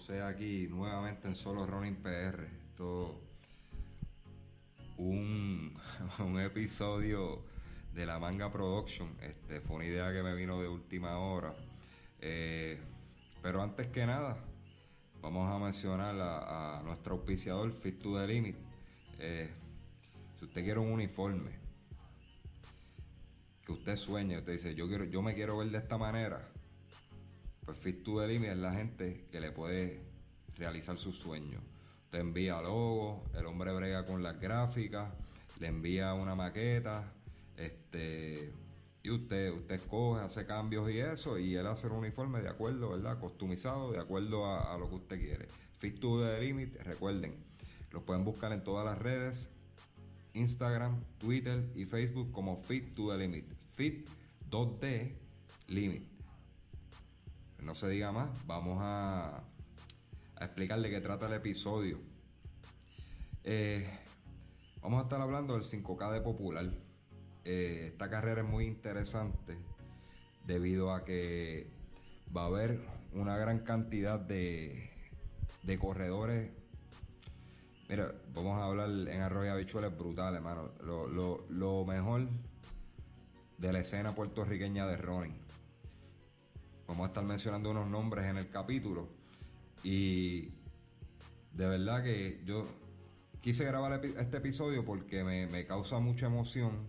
José 0.00 0.22
aquí 0.22 0.66
nuevamente 0.66 1.28
en 1.28 1.36
Solo 1.36 1.66
Running 1.66 1.96
PR. 1.96 2.42
Esto 2.70 3.20
un, 4.96 5.78
un 6.20 6.40
episodio 6.40 7.44
de 7.92 8.06
la 8.06 8.18
Manga 8.18 8.50
Production. 8.50 9.14
Este 9.20 9.60
fue 9.60 9.76
una 9.76 9.84
idea 9.84 10.10
que 10.10 10.22
me 10.22 10.34
vino 10.34 10.58
de 10.58 10.68
última 10.68 11.18
hora. 11.18 11.54
Eh, 12.18 12.78
pero 13.42 13.62
antes 13.62 13.88
que 13.88 14.06
nada, 14.06 14.38
vamos 15.20 15.54
a 15.54 15.58
mencionar 15.62 16.16
a, 16.18 16.80
nuestro 16.82 17.16
auspiciador 17.16 17.70
Fit 17.70 18.00
to 18.00 18.18
the 18.18 18.26
Limit. 18.26 18.56
Eh, 19.18 19.50
si 20.38 20.46
usted 20.46 20.64
quiere 20.64 20.80
un 20.80 20.92
uniforme, 20.92 21.50
que 23.66 23.72
usted 23.72 23.96
sueñe, 23.96 24.38
usted 24.38 24.52
dice, 24.52 24.74
yo 24.74 24.88
quiero, 24.88 25.04
yo 25.04 25.20
me 25.20 25.34
quiero 25.34 25.58
ver 25.58 25.68
de 25.68 25.76
esta 25.76 25.98
manera, 25.98 26.48
Fit 27.74 28.02
to 28.04 28.20
the 28.20 28.28
Limit 28.28 28.50
es 28.50 28.58
la 28.58 28.72
gente 28.72 29.26
que 29.30 29.40
le 29.40 29.52
puede 29.52 30.00
realizar 30.56 30.98
sus 30.98 31.16
sueños. 31.16 31.62
Te 32.10 32.18
envía 32.18 32.60
logo, 32.60 33.24
el 33.34 33.46
hombre 33.46 33.72
brega 33.72 34.04
con 34.04 34.22
las 34.22 34.40
gráficas, 34.40 35.12
le 35.58 35.68
envía 35.68 36.12
una 36.14 36.34
maqueta, 36.34 37.12
este, 37.56 38.52
y 39.02 39.10
usted, 39.10 39.52
usted 39.52 39.76
escoge, 39.76 40.22
hace 40.22 40.46
cambios 40.46 40.90
y 40.90 40.98
eso, 40.98 41.38
y 41.38 41.54
él 41.54 41.66
hace 41.66 41.86
un 41.86 41.94
uniforme 41.94 42.42
de 42.42 42.48
acuerdo, 42.48 42.90
¿verdad? 42.90 43.18
Customizado, 43.18 43.92
de 43.92 43.98
acuerdo 43.98 44.44
a, 44.46 44.74
a 44.74 44.78
lo 44.78 44.88
que 44.88 44.94
usted 44.96 45.20
quiere. 45.20 45.48
Fit 45.78 46.00
to 46.00 46.20
the 46.20 46.40
Limit, 46.40 46.76
recuerden, 46.82 47.34
los 47.92 48.02
pueden 48.02 48.24
buscar 48.24 48.52
en 48.52 48.64
todas 48.64 48.84
las 48.84 48.98
redes, 48.98 49.50
Instagram, 50.34 51.02
Twitter 51.18 51.64
y 51.74 51.84
Facebook 51.84 52.30
como 52.32 52.56
Fit 52.56 52.94
to 52.94 53.10
the 53.10 53.18
Limit. 53.18 53.44
Fit 53.74 54.06
2D 54.50 55.12
Limit. 55.68 56.09
No 57.62 57.74
se 57.74 57.88
diga 57.88 58.10
más, 58.10 58.28
vamos 58.46 58.78
a, 58.80 59.42
a 60.36 60.44
explicarle 60.44 60.90
qué 60.90 61.00
trata 61.00 61.26
el 61.26 61.34
episodio. 61.34 61.98
Eh, 63.44 63.88
vamos 64.82 65.00
a 65.00 65.02
estar 65.04 65.20
hablando 65.20 65.54
del 65.54 65.62
5K 65.62 66.12
de 66.12 66.20
Popular. 66.20 66.70
Eh, 67.44 67.88
esta 67.92 68.10
carrera 68.10 68.42
es 68.42 68.48
muy 68.48 68.66
interesante 68.66 69.58
debido 70.46 70.92
a 70.92 71.04
que 71.04 71.70
va 72.36 72.42
a 72.42 72.46
haber 72.46 72.80
una 73.12 73.36
gran 73.36 73.60
cantidad 73.60 74.18
de, 74.18 74.90
de 75.62 75.78
corredores. 75.78 76.50
Mira, 77.88 78.14
vamos 78.34 78.58
a 78.58 78.64
hablar 78.64 78.88
en 78.88 79.20
Arroyo 79.20 79.52
Habichuelas 79.52 79.96
brutal, 79.96 80.34
hermano. 80.34 80.70
Lo, 80.82 81.08
lo, 81.08 81.44
lo 81.48 81.84
mejor 81.84 82.28
de 83.58 83.72
la 83.72 83.80
escena 83.80 84.14
puertorriqueña 84.14 84.86
de 84.86 84.96
running. 84.96 85.49
Vamos 86.90 87.04
a 87.04 87.08
estar 87.10 87.24
mencionando 87.24 87.70
unos 87.70 87.86
nombres 87.86 88.26
en 88.26 88.36
el 88.36 88.50
capítulo. 88.50 89.06
Y 89.84 90.48
de 91.52 91.68
verdad 91.68 92.02
que 92.02 92.42
yo 92.44 92.66
quise 93.40 93.64
grabar 93.64 94.04
este 94.04 94.38
episodio 94.38 94.84
porque 94.84 95.22
me, 95.22 95.46
me 95.46 95.64
causa 95.66 96.00
mucha 96.00 96.26
emoción 96.26 96.88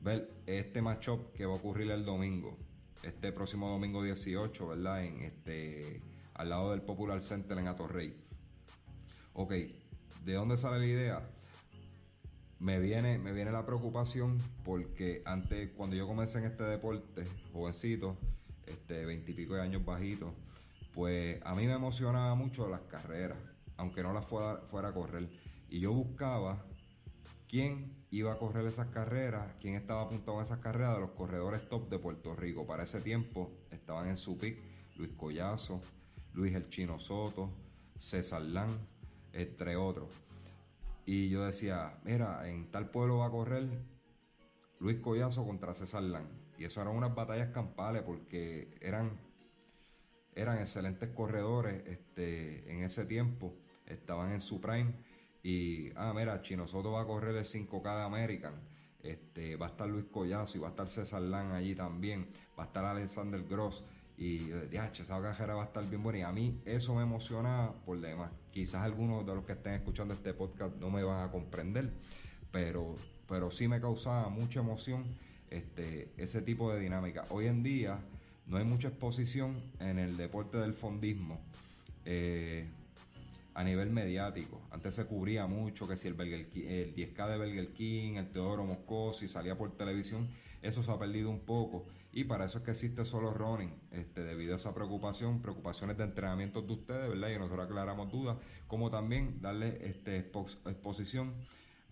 ver 0.00 0.28
este 0.46 0.82
matchup 0.82 1.32
que 1.32 1.46
va 1.46 1.52
a 1.52 1.56
ocurrir 1.58 1.92
el 1.92 2.04
domingo. 2.04 2.58
Este 3.04 3.30
próximo 3.30 3.68
domingo 3.68 4.02
18, 4.02 4.66
¿verdad? 4.66 5.04
En 5.04 5.20
este, 5.20 6.02
al 6.34 6.48
lado 6.48 6.72
del 6.72 6.82
Popular 6.82 7.20
Center 7.20 7.56
en 7.58 7.68
Atorrey. 7.68 8.16
Ok, 9.34 9.52
¿de 10.24 10.32
dónde 10.32 10.56
sale 10.56 10.80
la 10.80 10.86
idea? 10.86 11.30
Me 12.58 12.80
viene, 12.80 13.16
me 13.18 13.30
viene 13.30 13.52
la 13.52 13.64
preocupación 13.64 14.42
porque 14.64 15.22
antes, 15.24 15.70
cuando 15.76 15.94
yo 15.94 16.08
comencé 16.08 16.40
en 16.40 16.46
este 16.46 16.64
deporte, 16.64 17.26
jovencito, 17.52 18.18
este, 18.66 19.04
veintipico 19.04 19.54
de 19.54 19.62
años 19.62 19.84
bajito, 19.84 20.34
pues 20.92 21.40
a 21.44 21.54
mí 21.54 21.66
me 21.66 21.74
emocionaba 21.74 22.34
mucho 22.34 22.68
las 22.68 22.82
carreras, 22.82 23.38
aunque 23.76 24.02
no 24.02 24.12
las 24.12 24.26
fuera, 24.26 24.58
fuera 24.62 24.88
a 24.88 24.92
correr. 24.94 25.28
Y 25.68 25.80
yo 25.80 25.92
buscaba 25.92 26.64
quién 27.48 27.96
iba 28.10 28.32
a 28.32 28.38
correr 28.38 28.66
esas 28.66 28.88
carreras, 28.88 29.54
quién 29.60 29.74
estaba 29.74 30.02
apuntado 30.02 30.38
en 30.38 30.44
esas 30.44 30.58
carreras 30.60 30.94
de 30.94 31.00
los 31.00 31.10
corredores 31.10 31.68
top 31.68 31.88
de 31.88 31.98
Puerto 31.98 32.34
Rico. 32.34 32.66
Para 32.66 32.84
ese 32.84 33.00
tiempo 33.00 33.52
estaban 33.70 34.08
en 34.08 34.16
su 34.16 34.38
pick 34.38 34.58
Luis 34.96 35.12
Collazo, 35.16 35.80
Luis 36.32 36.54
El 36.54 36.68
Chino 36.70 36.98
Soto, 36.98 37.50
César 37.98 38.42
Lan, 38.42 38.78
entre 39.32 39.76
otros. 39.76 40.08
Y 41.04 41.28
yo 41.28 41.44
decía, 41.44 41.98
mira, 42.04 42.48
en 42.48 42.70
tal 42.70 42.90
pueblo 42.90 43.18
va 43.18 43.26
a 43.26 43.30
correr 43.30 43.68
Luis 44.80 44.98
Collazo 45.00 45.46
contra 45.46 45.74
César 45.74 46.02
Lan. 46.02 46.45
Y 46.58 46.64
eso 46.64 46.80
eran 46.80 46.96
unas 46.96 47.14
batallas 47.14 47.48
campales 47.48 48.02
porque 48.02 48.76
eran, 48.80 49.18
eran 50.34 50.58
excelentes 50.58 51.10
corredores 51.10 51.82
este, 51.86 52.70
en 52.70 52.82
ese 52.82 53.04
tiempo. 53.04 53.54
Estaban 53.86 54.32
en 54.32 54.40
su 54.40 54.60
prime. 54.60 54.94
Y, 55.42 55.92
ah, 55.96 56.12
mira, 56.14 56.42
Chino 56.42 56.66
Soto 56.66 56.92
va 56.92 57.02
a 57.02 57.06
correr 57.06 57.36
el 57.36 57.44
5K 57.44 57.96
de 57.96 58.02
American. 58.02 58.54
Este, 59.02 59.56
va 59.56 59.66
a 59.66 59.68
estar 59.70 59.86
Luis 59.88 60.06
Collazo 60.06 60.58
y 60.58 60.60
va 60.60 60.68
a 60.68 60.70
estar 60.70 60.88
César 60.88 61.22
Lan 61.22 61.52
allí 61.52 61.74
también. 61.74 62.26
Va 62.58 62.64
a 62.64 62.66
estar 62.66 62.84
Alexander 62.84 63.42
Gross. 63.44 63.84
Y 64.18 64.48
decía, 64.48 64.84
"Ach, 64.84 64.98
esa 64.98 65.20
carrera 65.20 65.54
va 65.54 65.64
a 65.64 65.66
estar 65.66 65.88
bien 65.88 66.02
buena. 66.02 66.18
Y 66.18 66.22
a 66.22 66.32
mí 66.32 66.60
eso 66.64 66.94
me 66.94 67.02
emociona 67.02 67.70
por 67.84 68.00
demás. 68.00 68.32
Quizás 68.50 68.82
algunos 68.82 69.26
de 69.26 69.34
los 69.34 69.44
que 69.44 69.52
estén 69.52 69.74
escuchando 69.74 70.14
este 70.14 70.32
podcast 70.32 70.74
no 70.76 70.90
me 70.90 71.04
van 71.04 71.28
a 71.28 71.30
comprender. 71.30 71.92
Pero, 72.50 72.96
pero 73.28 73.50
sí 73.50 73.68
me 73.68 73.80
causaba 73.80 74.28
mucha 74.30 74.60
emoción 74.60 75.04
este, 75.50 76.08
ese 76.16 76.42
tipo 76.42 76.72
de 76.72 76.80
dinámica. 76.80 77.24
Hoy 77.30 77.46
en 77.46 77.62
día 77.62 77.98
no 78.46 78.56
hay 78.58 78.64
mucha 78.64 78.88
exposición 78.88 79.56
en 79.80 79.98
el 79.98 80.16
deporte 80.16 80.58
del 80.58 80.74
fondismo. 80.74 81.40
Eh, 82.04 82.66
a 83.54 83.64
nivel 83.64 83.88
mediático. 83.90 84.60
Antes 84.70 84.94
se 84.96 85.06
cubría 85.06 85.46
mucho 85.46 85.88
que 85.88 85.96
si 85.96 86.08
el, 86.08 86.14
Burger 86.14 86.46
Ki- 86.50 86.66
el 86.66 86.94
10K 86.94 87.26
de 87.30 87.36
Burger 87.38 87.72
King, 87.72 88.16
el 88.16 88.28
Teodoro 88.30 88.64
Moscoso, 88.64 89.26
salía 89.28 89.56
por 89.56 89.74
televisión, 89.78 90.28
eso 90.60 90.82
se 90.82 90.90
ha 90.92 90.98
perdido 90.98 91.30
un 91.30 91.40
poco. 91.40 91.86
Y 92.12 92.24
para 92.24 92.44
eso 92.44 92.58
es 92.58 92.64
que 92.64 92.72
existe 92.72 93.06
solo 93.06 93.32
running, 93.32 93.72
este, 93.92 94.22
debido 94.24 94.52
a 94.52 94.56
esa 94.56 94.74
preocupación, 94.74 95.40
preocupaciones 95.40 95.96
de 95.96 96.04
entrenamiento 96.04 96.60
de 96.60 96.72
ustedes, 96.74 97.08
¿verdad? 97.08 97.30
Y 97.30 97.38
nosotros 97.38 97.64
aclaramos 97.66 98.12
dudas, 98.12 98.36
como 98.66 98.90
también 98.90 99.40
darle 99.40 99.78
este, 99.88 100.30
expo- 100.30 100.58
exposición 100.70 101.32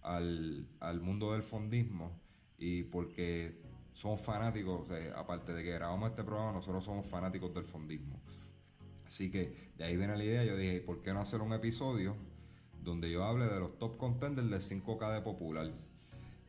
al, 0.03 0.67
al 0.81 1.01
mundo 1.01 1.33
del 1.33 1.43
fondismo 1.43 2.13
y 2.59 2.85
porque 2.85 3.55
somos 3.93 4.21
fanáticos, 4.21 4.91
aparte 5.17 5.53
de 5.53 5.63
que 5.63 5.73
grabamos 5.73 6.11
este 6.11 6.25
programa, 6.25 6.53
nosotros 6.53 6.85
somos 6.85 7.07
fanáticos 7.07 7.55
del 7.55 7.65
fondismo. 7.65 8.21
Así 9.07 9.31
que 9.31 9.71
de 9.79 9.85
ahí 9.85 9.97
viene 9.97 10.17
la 10.17 10.25
idea, 10.25 10.45
yo 10.45 10.57
dije, 10.57 10.81
¿por 10.81 11.03
qué 11.03 11.13
no 11.13 11.21
hacer 11.21 11.41
un 11.41 11.53
episodio 11.53 12.17
donde 12.83 13.11
yo 13.11 13.25
hable 13.25 13.47
de 13.47 13.61
los 13.61 13.79
top 13.79 13.97
contenders 13.97 14.51
del 14.51 14.61
5K 14.61 15.15
de 15.15 15.21
Popular? 15.21 15.71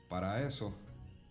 Para 0.10 0.46
eso 0.46 0.74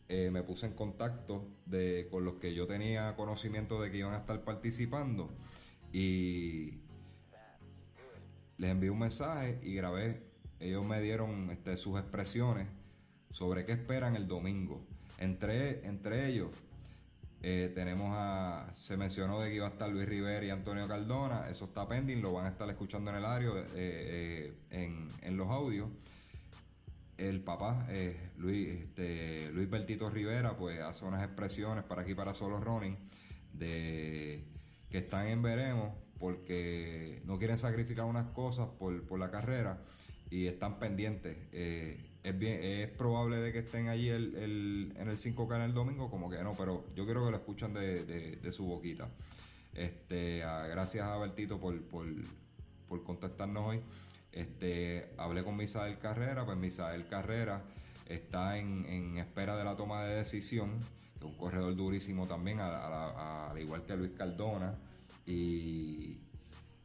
eh, 0.08 0.30
me 0.30 0.42
puse 0.42 0.66
en 0.66 0.74
contacto 0.74 1.48
de, 1.66 2.08
con 2.10 2.24
los 2.24 2.34
que 2.34 2.54
yo 2.54 2.66
tenía 2.66 3.16
conocimiento 3.16 3.80
de 3.80 3.90
que 3.90 3.98
iban 3.98 4.14
a 4.14 4.18
estar 4.18 4.42
participando 4.44 5.30
y 5.92 6.74
les 8.58 8.70
envié 8.70 8.90
un 8.90 8.98
mensaje 8.98 9.58
y 9.62 9.74
grabé, 9.74 10.22
ellos 10.60 10.84
me 10.84 11.00
dieron 11.00 11.50
este, 11.50 11.76
sus 11.76 11.98
expresiones 11.98 12.68
sobre 13.34 13.64
qué 13.64 13.72
esperan 13.72 14.14
el 14.14 14.28
domingo. 14.28 14.86
Entre, 15.18 15.84
entre 15.86 16.28
ellos 16.28 16.50
eh, 17.42 17.72
tenemos 17.74 18.12
a. 18.16 18.70
Se 18.74 18.96
mencionó 18.96 19.40
de 19.40 19.50
que 19.50 19.56
iba 19.56 19.66
a 19.66 19.70
estar 19.70 19.90
Luis 19.90 20.08
Rivera 20.08 20.46
y 20.46 20.50
Antonio 20.50 20.86
Cardona. 20.86 21.50
Eso 21.50 21.64
está 21.64 21.86
pending, 21.88 22.22
lo 22.22 22.32
van 22.32 22.46
a 22.46 22.50
estar 22.50 22.70
escuchando 22.70 23.10
en 23.10 23.16
el 23.16 23.24
área, 23.24 23.50
eh, 23.50 23.64
eh, 23.74 24.52
en, 24.70 25.10
en 25.20 25.36
los 25.36 25.50
audios. 25.50 25.88
El 27.18 27.40
papá, 27.42 27.86
Luis, 28.38 28.68
este, 28.70 29.50
Luis 29.52 29.70
Bertito 29.70 30.10
Rivera, 30.10 30.56
pues 30.56 30.80
hace 30.80 31.04
unas 31.04 31.22
expresiones 31.22 31.84
para 31.84 32.02
aquí, 32.02 32.12
para 32.12 32.34
Solo 32.34 32.58
Running, 32.58 32.96
de 33.52 34.44
que 34.90 34.98
están 34.98 35.28
en 35.28 35.40
veremos 35.40 35.92
porque 36.18 37.22
no 37.24 37.38
quieren 37.38 37.56
sacrificar 37.56 38.04
unas 38.04 38.32
cosas 38.32 38.68
por, 38.80 39.06
por 39.06 39.20
la 39.20 39.30
carrera 39.30 39.80
y 40.28 40.46
están 40.46 40.80
pendientes. 40.80 41.36
Es, 42.24 42.88
probable 42.90 43.36
de 43.36 43.52
que 43.52 43.60
estén 43.60 43.88
allí 43.88 44.08
el, 44.08 44.92
en 44.96 45.08
el 45.08 45.18
5K 45.18 45.56
en 45.56 45.62
el 45.62 45.74
domingo, 45.74 46.10
como 46.10 46.30
que 46.30 46.42
no, 46.42 46.54
pero 46.54 46.84
yo 46.96 47.04
quiero 47.04 47.24
que 47.24 47.30
lo 47.30 47.36
escuchan 47.36 47.74
de, 47.74 48.04
de- 48.04 48.52
su 48.52 48.64
boquita. 48.64 49.08
Este, 49.74 50.38
gracias 50.38 51.04
a 51.06 51.18
Bertito 51.18 51.58
por, 51.60 51.80
por, 51.82 52.06
por 52.88 53.04
contestarnos 53.04 53.66
hoy. 53.66 53.80
Este, 54.32 55.10
hablé 55.16 55.44
con 55.44 55.56
Misael 55.56 55.98
Carrera, 55.98 56.44
pues 56.44 56.56
Misael 56.56 57.06
Carrera 57.08 57.62
está 58.08 58.58
en, 58.58 59.18
espera 59.18 59.56
de 59.56 59.64
la 59.64 59.76
toma 59.76 60.04
de 60.04 60.16
decisión, 60.16 60.70
es 61.16 61.22
un 61.24 61.36
corredor 61.36 61.76
durísimo 61.76 62.26
también, 62.26 62.58
al 62.60 63.58
igual 63.60 63.84
que 63.84 63.96
Luis 63.96 64.12
Cardona 64.16 64.74
y 65.26 66.18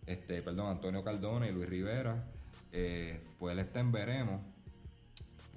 este, 0.06 0.42
perdón, 0.42 0.72
Antonio 0.72 1.04
Cardona 1.04 1.48
y 1.48 1.52
Luis 1.54 1.70
Rivera. 1.70 2.26
Eh, 2.72 3.20
pues 3.40 3.54
él 3.54 3.60
está 3.60 3.80
en 3.80 3.92
veremos 3.92 4.42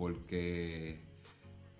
porque 0.03 0.99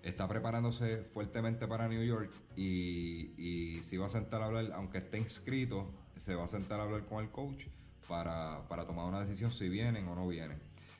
está 0.01 0.29
preparándose 0.29 0.99
fuertemente 1.13 1.67
para 1.67 1.89
New 1.89 2.01
York 2.05 2.31
y, 2.55 3.33
y 3.37 3.83
si 3.83 3.97
va 3.97 4.05
a 4.05 4.09
sentar 4.09 4.41
a 4.41 4.45
hablar, 4.45 4.71
aunque 4.75 4.99
esté 4.99 5.17
inscrito, 5.17 5.91
se 6.19 6.33
va 6.33 6.45
a 6.45 6.47
sentar 6.47 6.79
a 6.79 6.83
hablar 6.83 7.03
con 7.03 7.21
el 7.21 7.29
coach 7.31 7.65
para, 8.07 8.63
tomar 8.87 9.07
una 9.07 9.19
decisión 9.25 9.51
si 9.51 9.67
vienen 9.67 10.07
o 10.07 10.15
no 10.15 10.25
vienen. 10.25 10.57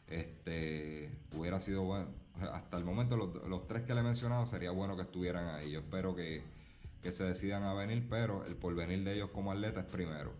Este, 0.09 1.09
hubiera 1.33 1.61
sido 1.61 1.83
bueno, 1.83 2.07
hasta 2.51 2.75
el 2.75 2.83
momento 2.83 3.15
los, 3.15 3.67
tres 3.67 3.83
que 3.83 3.93
le 3.93 4.01
he 4.01 4.03
mencionado 4.03 4.45
sería 4.45 4.71
bueno 4.71 4.97
que 4.97 5.03
estuvieran 5.03 5.47
ahí. 5.47 5.71
Yo 5.71 5.79
espero 5.79 6.13
que, 6.13 6.43
se 7.09 7.23
decidan 7.23 7.63
a 7.63 7.73
venir, 7.73 8.05
pero 8.09 8.45
el 8.45 8.57
porvenir 8.57 9.05
de 9.05 9.13
ellos 9.13 9.29
como 9.29 9.53
atleta 9.53 9.79
es 9.79 9.85
primero. 9.85 10.33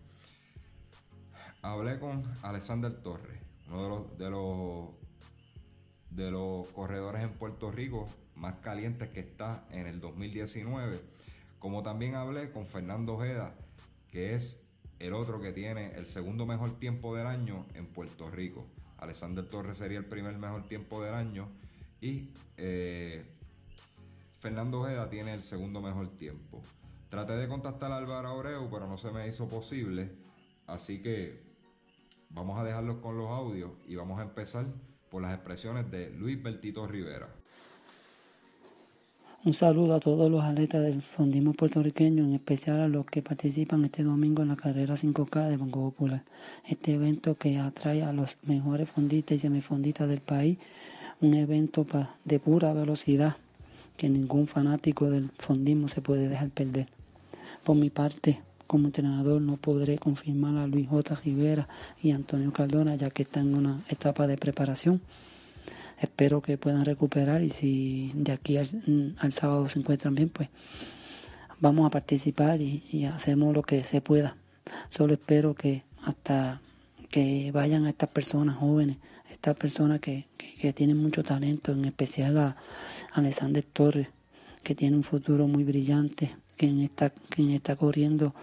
Hablé 1.62 1.98
con 1.98 2.22
Alexander 2.42 2.92
Torres, 2.92 3.40
uno 3.70 3.82
de 3.82 3.88
los, 3.88 4.18
de 4.18 4.30
los, 4.30 5.03
de 6.14 6.30
los 6.30 6.68
corredores 6.68 7.22
en 7.22 7.32
Puerto 7.32 7.70
Rico 7.70 8.08
más 8.36 8.54
calientes 8.56 9.10
que 9.10 9.20
está 9.20 9.64
en 9.70 9.86
el 9.86 10.00
2019. 10.00 11.00
Como 11.58 11.82
también 11.82 12.14
hablé 12.14 12.50
con 12.50 12.66
Fernando 12.66 13.14
Ojeda, 13.14 13.54
que 14.10 14.34
es 14.34 14.64
el 14.98 15.12
otro 15.12 15.40
que 15.40 15.52
tiene 15.52 15.94
el 15.94 16.06
segundo 16.06 16.46
mejor 16.46 16.78
tiempo 16.78 17.16
del 17.16 17.26
año 17.26 17.66
en 17.74 17.86
Puerto 17.86 18.30
Rico. 18.30 18.66
Alexander 18.98 19.44
Torres 19.48 19.78
sería 19.78 19.98
el 19.98 20.06
primer 20.06 20.38
mejor 20.38 20.68
tiempo 20.68 21.02
del 21.02 21.14
año 21.14 21.48
y 22.00 22.30
eh, 22.56 23.24
Fernando 24.38 24.82
Ojeda 24.82 25.08
tiene 25.10 25.34
el 25.34 25.42
segundo 25.42 25.80
mejor 25.80 26.16
tiempo. 26.16 26.62
Traté 27.08 27.34
de 27.36 27.48
contactar 27.48 27.92
a 27.92 27.96
Álvaro 27.96 28.28
Abreu, 28.28 28.68
pero 28.70 28.86
no 28.86 28.96
se 28.96 29.10
me 29.10 29.26
hizo 29.26 29.48
posible. 29.48 30.10
Así 30.66 31.02
que 31.02 31.42
vamos 32.30 32.58
a 32.58 32.64
dejarlos 32.64 32.98
con 32.98 33.16
los 33.16 33.28
audios 33.30 33.72
y 33.86 33.96
vamos 33.96 34.18
a 34.18 34.22
empezar 34.22 34.66
por 35.14 35.22
las 35.22 35.34
expresiones 35.34 35.88
de 35.92 36.10
Luis 36.10 36.42
Bertito 36.42 36.88
Rivera. 36.88 37.28
Un 39.44 39.54
saludo 39.54 39.94
a 39.94 40.00
todos 40.00 40.28
los 40.28 40.42
atletas 40.42 40.82
del 40.82 41.02
fondismo 41.02 41.52
puertorriqueño, 41.52 42.24
en 42.24 42.34
especial 42.34 42.80
a 42.80 42.88
los 42.88 43.06
que 43.06 43.22
participan 43.22 43.84
este 43.84 44.02
domingo 44.02 44.42
en 44.42 44.48
la 44.48 44.56
carrera 44.56 44.96
5K 44.96 45.50
de 45.50 45.56
Banco 45.56 45.88
Popular. 45.88 46.24
Este 46.66 46.94
evento 46.94 47.36
que 47.36 47.60
atrae 47.60 48.02
a 48.02 48.12
los 48.12 48.38
mejores 48.42 48.90
fondistas 48.90 49.36
y 49.36 49.38
semifondistas 49.38 50.08
del 50.08 50.20
país, 50.20 50.58
un 51.20 51.34
evento 51.34 51.86
de 52.24 52.40
pura 52.40 52.72
velocidad 52.72 53.36
que 53.96 54.08
ningún 54.08 54.48
fanático 54.48 55.10
del 55.10 55.30
fondismo 55.38 55.86
se 55.86 56.02
puede 56.02 56.28
dejar 56.28 56.50
perder. 56.50 56.88
Por 57.62 57.76
mi 57.76 57.88
parte, 57.88 58.40
como 58.66 58.86
entrenador 58.86 59.40
no 59.40 59.56
podré 59.56 59.98
confirmar 59.98 60.56
a 60.56 60.66
Luis 60.66 60.88
J. 60.88 61.14
Rivera 61.24 61.68
y 62.02 62.10
Antonio 62.10 62.52
Cardona 62.52 62.96
ya 62.96 63.10
que 63.10 63.22
están 63.22 63.48
en 63.48 63.56
una 63.56 63.80
etapa 63.88 64.26
de 64.26 64.36
preparación 64.36 65.00
espero 66.00 66.42
que 66.42 66.58
puedan 66.58 66.84
recuperar 66.84 67.42
y 67.42 67.50
si 67.50 68.12
de 68.14 68.32
aquí 68.32 68.56
al, 68.56 69.32
sábado 69.32 69.68
se 69.68 69.78
encuentran 69.78 70.14
bien, 70.14 70.28
pues 70.28 70.48
vamos 71.60 71.86
a 71.86 71.90
participar 71.90 72.60
y, 72.60 73.04
hacemos 73.06 73.54
lo 73.54 73.62
que 73.62 73.84
se 73.84 74.00
pueda. 74.00 74.36
Solo 74.88 75.14
espero 75.14 75.54
que 75.54 75.82
hasta 76.02 76.60
que 77.10 77.50
vayan 77.52 77.86
a 77.86 77.90
estas 77.90 78.10
personas 78.10 78.56
jóvenes, 78.56 78.98
estas 79.30 79.56
personas 79.56 80.00
que, 80.00 80.26
que, 80.36 80.72
tienen 80.72 80.96
mucho 80.96 81.22
talento, 81.22 81.72
en 81.72 81.84
especial 81.84 82.38
a, 82.38 82.56
Alexander 83.12 83.64
Torres, 83.64 84.08
que 84.62 84.74
tiene 84.74 84.96
un 84.96 85.02
futuro 85.02 85.46
muy 85.46 85.64
brillante, 85.64 86.34
quien 86.56 86.80
está, 86.80 87.10
quien 87.10 87.50
está 87.50 87.76
corriendo 87.76 88.34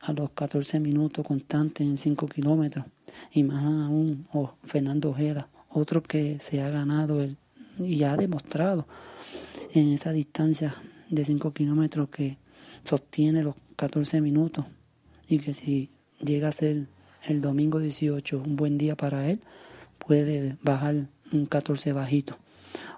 a 0.00 0.12
los 0.12 0.30
14 0.30 0.80
minutos 0.80 1.26
constantes 1.26 1.86
en 1.86 1.98
5 1.98 2.26
kilómetros, 2.28 2.86
y 3.32 3.42
más 3.42 3.64
aún 3.64 4.26
o 4.32 4.54
Fernando 4.64 5.10
Ojeda, 5.10 5.48
otro 5.70 6.02
que 6.02 6.38
se 6.38 6.62
ha 6.62 6.70
ganado 6.70 7.22
el, 7.22 7.36
y 7.78 8.02
ha 8.04 8.16
demostrado 8.16 8.86
en 9.74 9.92
esa 9.92 10.12
distancia 10.12 10.76
de 11.10 11.24
5 11.24 11.52
kilómetros 11.52 12.08
que 12.08 12.38
sostiene 12.84 13.42
los 13.42 13.54
14 13.76 14.20
minutos 14.20 14.66
y 15.28 15.38
que 15.38 15.54
si 15.54 15.90
llega 16.20 16.48
a 16.48 16.52
ser 16.52 16.86
el 17.26 17.40
domingo 17.40 17.78
18 17.78 18.42
un 18.44 18.56
buen 18.56 18.78
día 18.78 18.96
para 18.96 19.28
él, 19.30 19.40
puede 19.98 20.56
bajar 20.62 21.08
un 21.32 21.46
14 21.46 21.92
bajito. 21.92 22.38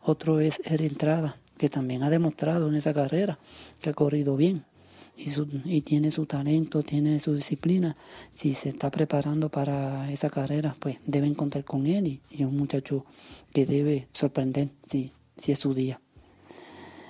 Otro 0.02 0.40
es 0.40 0.60
el 0.64 0.82
entrada, 0.82 1.36
que 1.60 1.68
también 1.68 2.02
ha 2.02 2.08
demostrado 2.08 2.68
en 2.68 2.74
esa 2.74 2.94
carrera 2.94 3.38
que 3.82 3.90
ha 3.90 3.92
corrido 3.92 4.34
bien. 4.34 4.64
Y, 5.14 5.82
tiene 5.82 6.10
su 6.10 6.24
talento, 6.24 6.82
tiene 6.82 7.20
su 7.20 7.34
disciplina, 7.34 7.98
si 8.30 8.54
se 8.54 8.70
está 8.70 8.90
preparando 8.90 9.50
para 9.50 10.10
esa 10.10 10.30
carrera, 10.30 10.74
pues 10.80 10.96
deben 11.04 11.34
contar 11.34 11.64
con 11.64 11.86
él 11.86 12.22
y, 12.30 12.44
un 12.44 12.56
muchacho 12.56 13.04
que 13.52 13.66
debe 13.66 14.08
sorprender 14.14 14.70
si, 14.88 15.12
si 15.36 15.52
es 15.52 15.58
su 15.58 15.74
día. 15.74 16.00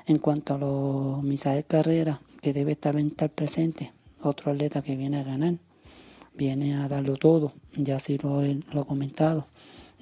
En 0.07 0.19
cuanto 0.19 0.55
a 0.55 0.59
los 0.59 1.23
Misael 1.23 1.65
Carrera, 1.65 2.21
que 2.43 2.53
debe 2.53 2.73
estar, 2.73 2.97
estar 2.97 3.31
presente, 3.31 3.93
otro 4.21 4.51
atleta 4.51 4.83
que 4.83 4.97
viene 4.97 5.21
a 5.21 5.23
ganar, 5.23 5.59
viene 6.35 6.75
a 6.75 6.89
darlo 6.89 7.17
todo, 7.17 7.53
ya 7.77 7.97
así 7.97 8.19
lo 8.19 8.43
he, 8.43 8.59
lo 8.73 8.85
comentado, 8.85 9.47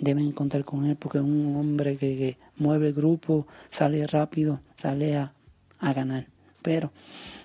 deben 0.00 0.33
contar 0.33 0.65
con 0.65 0.85
él 0.87 0.97
porque 0.97 1.19
es 1.19 1.25
un 1.25 1.56
hombre 1.56 1.97
que, 1.97 2.37
mueve 2.56 2.89
el 2.89 2.95
grupo, 2.95 3.47
sale 3.71 4.06
rápido, 4.06 4.61
sale 4.77 5.17
a, 5.17 5.33
a 5.79 5.93
ganar. 5.93 6.27
Pero 6.62 6.91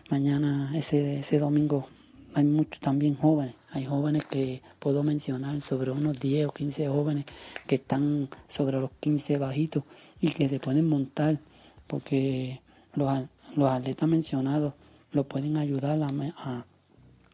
Mañana, 0.10 0.72
ese, 0.76 1.22
ese 1.22 1.40
domingo, 1.40 1.88
hay 2.36 2.44
muchos 2.44 2.80
también 2.80 3.16
jóvenes. 3.16 3.56
Hay 3.72 3.86
jóvenes 3.86 4.26
que 4.26 4.62
puedo 4.78 5.02
mencionar, 5.02 5.60
sobre 5.62 5.90
unos 5.92 6.20
10 6.20 6.48
o 6.48 6.52
15 6.52 6.88
jóvenes 6.88 7.26
que 7.66 7.76
están 7.76 8.30
sobre 8.48 8.80
los 8.80 8.92
15 9.00 9.40
bajitos 9.40 9.84
y 10.22 10.30
que 10.30 10.48
se 10.50 10.60
pueden 10.60 10.88
montar 10.88 11.40
porque 11.88 12.62
los, 12.94 13.12
los 13.56 13.72
atletas 13.72 14.08
mencionados 14.08 14.74
lo 15.14 15.24
pueden 15.24 15.58
ayudar 15.58 16.00
a, 16.04 16.08
a, 16.38 16.66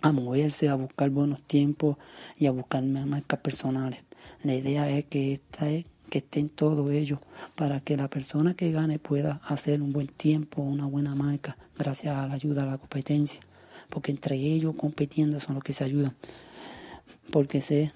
moverse, 0.02 0.70
a 0.70 0.76
buscar 0.76 1.10
buenos 1.10 1.42
tiempos 1.44 1.98
y 2.38 2.48
a 2.48 2.52
buscar 2.52 2.84
marcas 2.84 3.40
personales. 3.40 4.02
La 4.44 4.56
idea 4.56 4.90
es 4.90 5.06
que 5.06 5.34
esta 5.34 5.70
es 5.70 5.86
que 6.10 6.20
estén 6.20 6.50
todos 6.50 6.92
ellos 6.92 7.20
para 7.56 7.80
que 7.82 7.96
la 7.96 8.10
persona 8.10 8.54
que 8.56 8.72
gane 8.72 9.00
pueda 9.00 9.42
hacer 9.46 9.82
un 9.82 9.94
buen 9.94 10.08
tiempo, 10.08 10.62
una 10.62 10.86
buena 10.86 11.16
marca, 11.16 11.58
gracias 11.78 12.16
a 12.16 12.28
la 12.28 12.34
ayuda 12.34 12.64
a 12.64 12.66
la 12.66 12.78
competencia. 12.78 13.42
Porque 13.90 14.12
entre 14.12 14.36
ellos 14.36 14.76
compitiendo 14.76 15.40
son 15.40 15.56
los 15.56 15.64
que 15.64 15.74
se 15.74 15.84
ayudan. 15.84 16.16
Porque 17.32 17.62
sé 17.62 17.92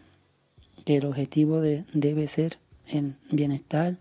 que 0.86 0.98
el 0.98 1.06
objetivo 1.06 1.62
de, 1.62 1.86
debe 1.94 2.28
ser 2.28 2.58
el 2.88 3.16
bienestar 3.32 3.98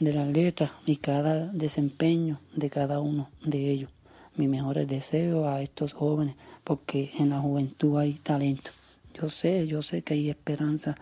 de 0.00 0.12
las 0.12 0.28
letras 0.28 0.70
y 0.84 0.96
cada 0.96 1.46
desempeño 1.48 2.40
de 2.54 2.70
cada 2.70 3.00
uno 3.00 3.30
de 3.44 3.70
ellos. 3.70 3.90
Mis 4.34 4.48
mejores 4.48 4.86
deseos 4.86 5.46
a 5.46 5.62
estos 5.62 5.94
jóvenes, 5.94 6.36
porque 6.66 7.12
en 7.18 7.30
la 7.30 7.40
juventud 7.40 7.98
hay 7.98 8.14
talento. 8.14 8.72
Yo 9.14 9.30
sé, 9.30 9.66
yo 9.66 9.80
sé 9.80 10.02
que 10.02 10.14
hay 10.14 10.28
esperanza 10.28 10.96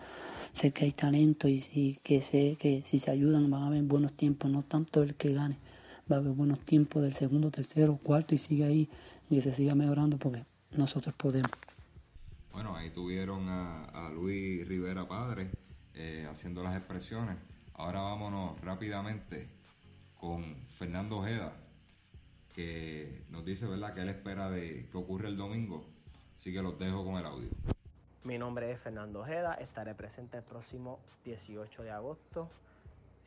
sé 0.55 0.71
que 0.71 0.85
hay 0.85 0.93
talento 0.93 1.49
y, 1.49 1.99
que 2.01 2.21
sé 2.21 2.55
que 2.57 2.81
si 2.85 2.97
se 2.97 3.11
ayudan 3.11 3.49
van 3.51 3.63
a 3.63 3.67
haber 3.67 3.83
buenos 3.83 4.13
tiempos, 4.13 4.49
no 4.49 4.63
tanto 4.63 5.03
el 5.03 5.15
que 5.15 5.33
gane, 5.33 5.57
va 6.09 6.15
a 6.15 6.19
haber 6.19 6.31
buenos 6.31 6.59
tiempos 6.61 7.03
del 7.03 7.13
segundo, 7.13 7.51
tercero, 7.51 7.99
cuarto 8.01 8.33
y 8.33 8.37
sigue 8.37 8.63
ahí 8.63 8.89
y 9.29 9.35
que 9.35 9.41
se 9.41 9.53
siga 9.53 9.75
mejorando 9.75 10.17
porque 10.17 10.45
nosotros 10.71 11.13
podemos. 11.15 11.51
Bueno, 12.53 12.73
ahí 12.73 12.89
tuvieron 12.89 13.49
a, 13.49 14.09
Luis 14.13 14.65
Rivera 14.65 15.05
Padre 15.05 15.51
eh, 15.93 16.25
haciendo 16.29 16.63
las 16.63 16.77
expresiones. 16.77 17.35
Ahora 17.73 17.99
vámonos 17.99 18.59
rápidamente 18.61 19.49
con 20.17 20.55
Fernando 20.77 21.17
Ojeda, 21.17 21.51
que 22.55 23.23
nos 23.29 23.43
dice, 23.43 23.67
¿verdad?, 23.67 23.93
que 23.93 24.01
él 24.01 24.09
espera 24.09 24.49
de 24.49 24.87
que 24.89 24.97
ocurra 24.97 25.27
el 25.27 25.35
domingo. 25.35 25.85
Así 26.35 26.53
que 26.53 26.61
los 26.61 26.79
dejo 26.79 27.03
con 27.03 27.15
el 27.15 27.25
audio. 27.25 27.49
Mi 28.23 28.37
nombre 28.37 28.71
es 28.71 28.79
Fernando 28.79 29.19
Ojeda, 29.19 29.53
estaré 29.55 29.93
presente 29.93 30.37
el 30.37 30.43
próximo 30.43 30.99
18 31.25 31.83
de 31.83 31.91
agosto 31.91 32.49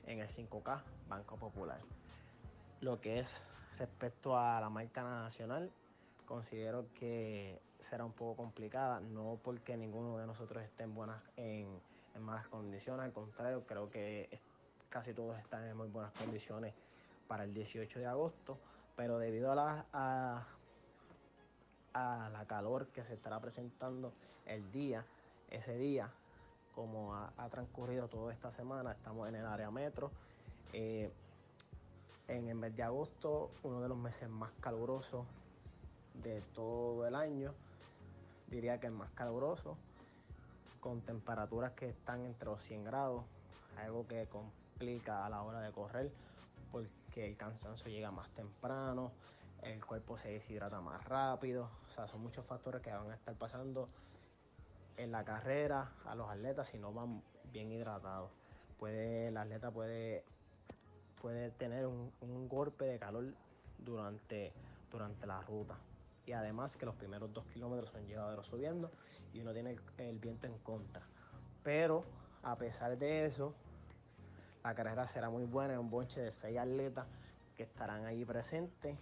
en 0.06 0.20
el 0.20 0.28
5K 0.28 0.82
Banco 1.08 1.36
Popular. 1.36 1.78
Lo 2.80 3.00
que 3.00 3.20
es 3.20 3.44
respecto 3.78 4.36
a 4.36 4.60
la 4.60 4.70
marca 4.70 5.02
nacional, 5.02 5.70
considero 6.26 6.86
que 6.98 7.60
será 7.80 8.04
un 8.04 8.12
poco 8.12 8.36
complicada, 8.42 9.00
no 9.00 9.38
porque 9.42 9.76
ninguno 9.76 10.18
de 10.18 10.26
nosotros 10.26 10.62
esté 10.64 10.84
en, 10.84 10.94
buenas, 10.94 11.22
en, 11.36 11.68
malas 12.20 12.48
condiciones, 12.48 13.04
al 13.04 13.12
contrario, 13.12 13.64
creo 13.66 13.88
que 13.90 14.40
casi 14.88 15.12
todos 15.12 15.38
están 15.38 15.64
en 15.64 15.76
muy 15.76 15.88
buenas 15.88 16.12
condiciones 16.14 16.74
para 17.28 17.44
el 17.44 17.54
18 17.54 18.00
de 18.00 18.06
agosto, 18.06 18.58
pero 18.98 19.20
debido 19.20 19.52
a, 19.52 19.54
la, 19.54 19.86
a 19.92 20.46
a 21.92 22.28
la 22.30 22.44
calor 22.46 22.88
que 22.88 23.04
se 23.04 23.14
estará 23.14 23.38
presentando 23.38 24.12
el 24.44 24.70
día, 24.72 25.04
ese 25.50 25.76
día, 25.78 26.10
como 26.74 27.14
ha, 27.14 27.48
transcurrido 27.48 28.08
toda 28.08 28.32
esta 28.32 28.50
semana, 28.50 28.90
estamos 28.90 29.28
en 29.28 29.36
el 29.36 29.46
área 29.46 29.70
metro. 29.70 30.10
Eh, 30.72 31.12
en 32.26 32.48
el 32.48 32.56
mes 32.56 32.76
de 32.76 32.82
agosto, 32.82 33.52
uno 33.62 33.80
de 33.80 33.88
los 33.88 33.96
meses 33.96 34.28
más 34.28 34.50
calurosos 34.60 35.24
de 36.14 36.42
todo 36.52 37.06
el 37.06 37.14
año, 37.14 37.54
diría 38.48 38.80
que 38.80 38.88
el 38.88 38.94
más 38.94 39.10
caluroso, 39.12 39.76
con 40.80 41.02
temperaturas 41.02 41.72
que 41.72 41.88
están 41.88 42.26
entre 42.26 42.46
los 42.46 42.64
100 42.64 42.84
grados, 42.84 43.24
algo 43.78 44.08
que 44.08 44.26
complica 44.26 45.24
a 45.24 45.30
la 45.30 45.42
hora 45.42 45.60
de 45.60 45.70
correr 45.70 46.10
porque 46.70 46.90
el 47.16 47.36
cansancio 47.36 47.90
llega 47.90 48.10
más 48.10 48.30
temprano, 48.30 49.12
el 49.62 49.84
cuerpo 49.84 50.16
se 50.16 50.30
deshidrata 50.30 50.80
más 50.80 51.04
rápido, 51.04 51.68
o 51.88 51.90
sea, 51.90 52.06
son 52.06 52.22
muchos 52.22 52.44
factores 52.44 52.80
que 52.80 52.92
van 52.92 53.10
a 53.10 53.14
estar 53.14 53.34
pasando 53.34 53.88
en 54.96 55.12
la 55.12 55.24
carrera 55.24 55.92
a 56.04 56.14
los 56.14 56.28
atletas 56.28 56.68
si 56.68 56.78
no 56.78 56.92
van 56.92 57.22
bien 57.52 57.70
hidratados. 57.72 58.30
Puede, 58.78 59.28
el 59.28 59.36
atleta 59.36 59.70
puede, 59.70 60.24
puede 61.20 61.50
tener 61.50 61.86
un, 61.86 62.48
golpe 62.48 62.84
de 62.84 62.98
calor 62.98 63.34
durante, 63.78 64.52
durante 64.90 65.26
la 65.26 65.40
ruta. 65.42 65.76
Y 66.26 66.32
además 66.32 66.76
que 66.76 66.86
los 66.86 66.94
primeros 66.94 67.32
dos 67.32 67.46
kilómetros 67.46 67.90
son 67.90 68.06
llevaderos 68.06 68.46
subiendo 68.46 68.90
y 69.32 69.40
uno 69.40 69.52
tiene 69.52 69.76
el 69.98 70.18
viento 70.18 70.46
en 70.46 70.58
contra. 70.58 71.02
Pero 71.62 72.04
a 72.42 72.56
pesar 72.56 72.96
de 72.98 73.26
eso, 73.26 73.54
la 74.64 74.74
carrera 74.74 75.06
será 75.06 75.30
muy 75.30 75.44
buena, 75.44 75.74
es 75.74 75.78
un 75.78 75.90
bonche 75.90 76.20
de 76.20 76.30
seis 76.30 76.58
atletas 76.58 77.06
que 77.56 77.62
estarán 77.62 78.04
allí 78.06 78.24
presentes, 78.24 78.96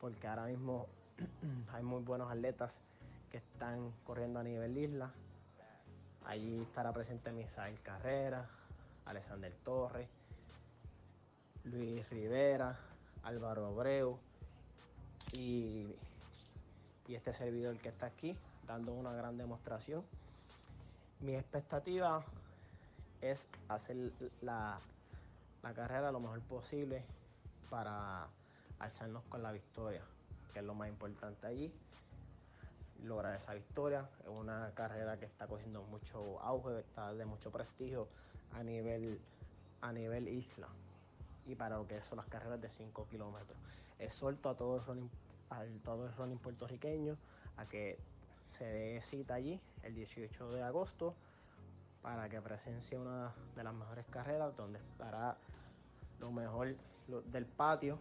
porque 0.00 0.26
ahora 0.26 0.46
mismo 0.46 0.86
hay 1.72 1.82
muy 1.82 2.02
buenos 2.02 2.30
atletas 2.30 2.82
que 3.30 3.38
están 3.38 3.92
corriendo 4.04 4.40
a 4.40 4.42
nivel 4.42 4.76
isla. 4.76 5.10
Allí 6.26 6.62
estará 6.62 6.92
presente 6.92 7.32
Misael 7.32 7.80
Carrera, 7.80 8.46
Alexander 9.06 9.52
Torres, 9.64 10.08
Luis 11.64 12.08
Rivera, 12.10 12.78
Álvaro 13.24 13.66
Abreu 13.66 14.18
y, 15.32 15.94
y 17.08 17.14
este 17.14 17.32
servidor 17.34 17.76
que 17.78 17.88
está 17.88 18.06
aquí 18.06 18.36
dando 18.66 18.92
una 18.92 19.12
gran 19.12 19.36
demostración. 19.36 20.04
Mi 21.20 21.34
expectativa 21.34 22.24
es 23.22 23.48
hacer 23.68 23.96
la, 24.42 24.80
la 25.62 25.72
carrera 25.72 26.12
lo 26.12 26.20
mejor 26.20 26.40
posible 26.40 27.04
para 27.70 28.26
alzarnos 28.80 29.22
con 29.24 29.42
la 29.42 29.52
victoria, 29.52 30.02
que 30.52 30.58
es 30.58 30.64
lo 30.64 30.74
más 30.74 30.88
importante 30.88 31.46
allí. 31.46 31.72
Lograr 33.04 33.34
esa 33.34 33.54
victoria 33.54 34.08
es 34.22 34.28
una 34.28 34.72
carrera 34.74 35.18
que 35.18 35.24
está 35.24 35.46
cogiendo 35.46 35.82
mucho 35.84 36.40
auge, 36.40 36.80
está 36.80 37.14
de 37.14 37.24
mucho 37.24 37.50
prestigio 37.50 38.08
a 38.52 38.62
nivel, 38.62 39.20
a 39.80 39.92
nivel 39.92 40.28
isla 40.28 40.68
y 41.46 41.54
para 41.54 41.76
lo 41.76 41.86
que 41.86 42.00
son 42.02 42.18
las 42.18 42.26
carreras 42.26 42.60
de 42.60 42.70
5 42.70 43.06
kilómetros. 43.08 43.58
Exhorto 43.98 44.50
a 44.50 44.56
todo 44.56 44.76
el 44.76 44.84
running, 44.84 45.10
a 45.50 45.64
todo 45.84 46.06
el 46.06 46.12
running 46.14 46.38
puertorriqueño 46.38 47.16
a 47.56 47.66
que 47.66 47.98
se 48.48 48.64
dé 48.64 49.02
cita 49.02 49.34
allí 49.34 49.60
el 49.82 49.94
18 49.94 50.52
de 50.52 50.62
agosto 50.62 51.14
para 52.02 52.28
que 52.28 52.40
presencie 52.40 52.98
una 52.98 53.32
de 53.54 53.64
las 53.64 53.74
mejores 53.74 54.04
carreras 54.10 54.56
donde 54.56 54.78
estará 54.78 55.36
lo 56.20 56.30
mejor 56.32 56.74
del 57.06 57.46
patio 57.46 57.98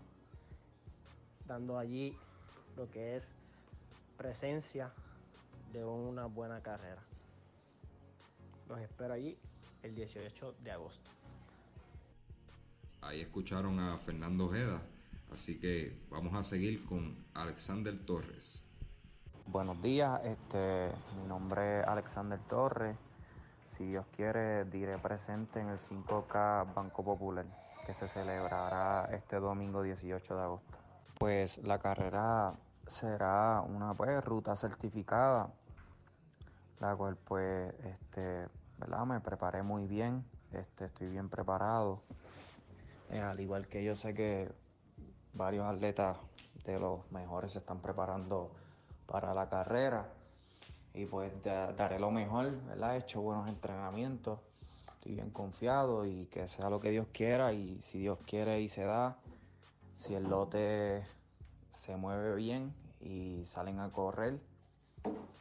dando 1.47 1.77
allí 1.77 2.17
lo 2.75 2.89
que 2.89 3.15
es 3.15 3.31
presencia 4.17 4.91
de 5.71 5.83
una 5.83 6.25
buena 6.25 6.61
carrera. 6.61 7.01
Los 8.67 8.79
espero 8.79 9.13
allí 9.13 9.37
el 9.83 9.95
18 9.95 10.55
de 10.63 10.71
agosto. 10.71 11.09
Ahí 13.01 13.21
escucharon 13.21 13.79
a 13.79 13.97
Fernando 13.97 14.45
Ojeda, 14.45 14.81
así 15.33 15.59
que 15.59 15.97
vamos 16.09 16.33
a 16.35 16.43
seguir 16.43 16.85
con 16.85 17.15
Alexander 17.33 17.97
Torres. 18.05 18.63
Buenos 19.47 19.81
días, 19.81 20.21
este, 20.23 20.91
mi 21.19 21.27
nombre 21.27 21.81
es 21.81 21.87
Alexander 21.87 22.39
Torres. 22.47 22.95
Si 23.71 23.85
Dios 23.85 24.05
quiere, 24.13 24.65
diré 24.65 24.97
presente 24.97 25.61
en 25.61 25.69
el 25.69 25.79
5K 25.79 26.73
Banco 26.73 27.05
Popular, 27.05 27.45
que 27.85 27.93
se 27.93 28.05
celebrará 28.05 29.07
este 29.13 29.39
domingo 29.39 29.81
18 29.81 30.35
de 30.35 30.41
agosto. 30.41 30.77
Pues 31.17 31.57
la 31.59 31.79
carrera 31.79 32.53
será 32.85 33.61
una 33.61 33.93
pues, 33.93 34.21
ruta 34.25 34.57
certificada, 34.57 35.53
la 36.81 36.97
cual 36.97 37.15
pues 37.15 37.73
este, 37.85 38.49
¿verdad? 38.77 39.05
me 39.05 39.21
preparé 39.21 39.63
muy 39.63 39.87
bien, 39.87 40.25
este, 40.51 40.85
estoy 40.85 41.07
bien 41.07 41.29
preparado. 41.29 42.01
Eh, 43.09 43.21
al 43.21 43.39
igual 43.39 43.69
que 43.69 43.85
yo 43.85 43.95
sé 43.95 44.13
que 44.13 44.51
varios 45.33 45.65
atletas 45.65 46.17
de 46.65 46.77
los 46.77 47.09
mejores 47.09 47.53
se 47.53 47.59
están 47.59 47.79
preparando 47.79 48.51
para 49.07 49.33
la 49.33 49.47
carrera 49.47 50.09
y 50.93 51.05
pues 51.05 51.31
daré 51.43 51.99
lo 51.99 52.11
mejor. 52.11 52.53
He 52.75 52.97
hecho 52.97 53.21
buenos 53.21 53.47
entrenamientos, 53.47 54.39
estoy 54.95 55.13
bien 55.13 55.31
confiado 55.31 56.05
y 56.05 56.25
que 56.27 56.47
sea 56.47 56.69
lo 56.69 56.79
que 56.79 56.91
Dios 56.91 57.07
quiera 57.11 57.53
y 57.53 57.81
si 57.81 57.99
Dios 57.99 58.19
quiere 58.25 58.61
y 58.61 58.69
se 58.69 58.83
da, 58.83 59.17
si 59.95 60.13
el 60.15 60.23
lote 60.23 61.05
se 61.71 61.95
mueve 61.95 62.35
bien 62.35 62.73
y 62.99 63.45
salen 63.45 63.79
a 63.79 63.91
correr, 63.91 64.39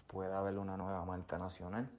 puede 0.06 0.32
haber 0.32 0.58
una 0.58 0.76
nueva 0.76 1.04
marca 1.04 1.38
nacional. 1.38 1.90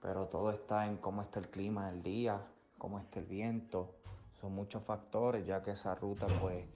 Pero 0.00 0.26
todo 0.26 0.50
está 0.50 0.86
en 0.86 0.96
cómo 0.96 1.22
está 1.22 1.38
el 1.38 1.48
clima 1.48 1.90
del 1.90 2.02
día, 2.02 2.44
cómo 2.76 2.98
está 2.98 3.20
el 3.20 3.26
viento. 3.26 3.94
Son 4.40 4.52
muchos 4.52 4.82
factores, 4.82 5.46
ya 5.46 5.62
que 5.62 5.70
esa 5.70 5.94
ruta 5.94 6.26
pues 6.40 6.66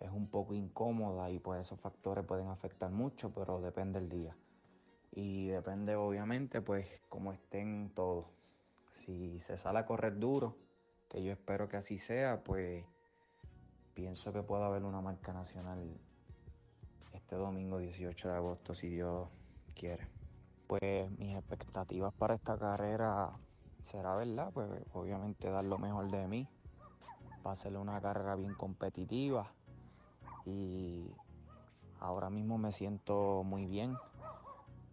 es 0.00 0.10
un 0.10 0.28
poco 0.28 0.54
incómoda 0.54 1.30
y 1.30 1.38
pues 1.38 1.60
esos 1.60 1.78
factores 1.78 2.24
pueden 2.24 2.48
afectar 2.48 2.90
mucho, 2.90 3.30
pero 3.34 3.60
depende 3.60 4.00
del 4.00 4.08
día. 4.08 4.36
Y 5.16 5.46
depende 5.46 5.94
obviamente 5.94 6.60
pues 6.60 6.86
cómo 7.08 7.32
estén 7.32 7.90
todos. 7.94 8.26
Si 9.04 9.38
se 9.40 9.56
sale 9.56 9.78
a 9.78 9.86
correr 9.86 10.18
duro, 10.18 10.56
que 11.08 11.22
yo 11.22 11.32
espero 11.32 11.68
que 11.68 11.76
así 11.76 11.98
sea, 11.98 12.42
pues 12.42 12.84
pienso 13.94 14.32
que 14.32 14.42
puede 14.42 14.64
haber 14.64 14.82
una 14.82 15.00
marca 15.00 15.32
nacional 15.32 15.78
este 17.12 17.36
domingo 17.36 17.78
18 17.78 18.28
de 18.28 18.34
agosto, 18.34 18.74
si 18.74 18.88
Dios 18.88 19.28
quiere. 19.74 20.08
Pues 20.66 21.08
mis 21.18 21.36
expectativas 21.36 22.12
para 22.14 22.34
esta 22.34 22.58
carrera 22.58 23.30
será, 23.82 24.16
¿verdad? 24.16 24.50
Pues 24.52 24.68
obviamente 24.92 25.48
dar 25.48 25.64
lo 25.64 25.78
mejor 25.78 26.10
de 26.10 26.26
mí. 26.26 26.48
Va 27.46 27.52
a 27.52 27.78
una 27.78 28.00
carrera 28.00 28.34
bien 28.34 28.54
competitiva 28.54 29.52
y 30.46 31.10
ahora 32.00 32.30
mismo 32.30 32.58
me 32.58 32.72
siento 32.72 33.42
muy 33.44 33.66
bien. 33.66 33.96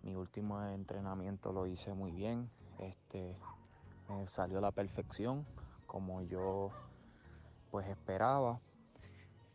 Mi 0.03 0.15
último 0.15 0.63
entrenamiento 0.63 1.53
lo 1.53 1.67
hice 1.67 1.93
muy 1.93 2.11
bien. 2.11 2.49
Este 2.79 3.35
me 4.09 4.27
salió 4.27 4.57
a 4.57 4.61
la 4.61 4.71
perfección 4.71 5.45
como 5.85 6.21
yo 6.23 6.71
pues 7.69 7.87
esperaba. 7.87 8.59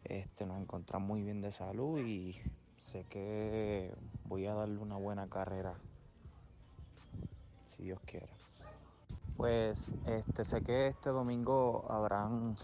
Este, 0.04 0.46
nos 0.46 0.60
encontramos 0.60 1.08
muy 1.08 1.22
bien 1.22 1.40
de 1.40 1.50
salud 1.50 1.98
y 1.98 2.40
sé 2.78 3.04
que 3.10 3.92
voy 4.24 4.46
a 4.46 4.54
darle 4.54 4.78
una 4.78 4.96
buena 4.96 5.26
carrera, 5.28 5.74
si 7.70 7.82
Dios 7.82 8.00
quiere. 8.06 8.28
Pues 9.36 9.90
este, 10.06 10.44
sé 10.44 10.62
que 10.62 10.86
este 10.86 11.10
domingo 11.10 11.86
habrán 11.90 12.54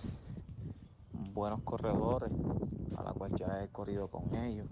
buenos 1.12 1.60
corredores, 1.62 2.30
a 2.96 3.02
la 3.02 3.12
cual 3.12 3.34
ya 3.36 3.62
he 3.64 3.68
corrido 3.68 4.06
con 4.08 4.34
ellos, 4.36 4.68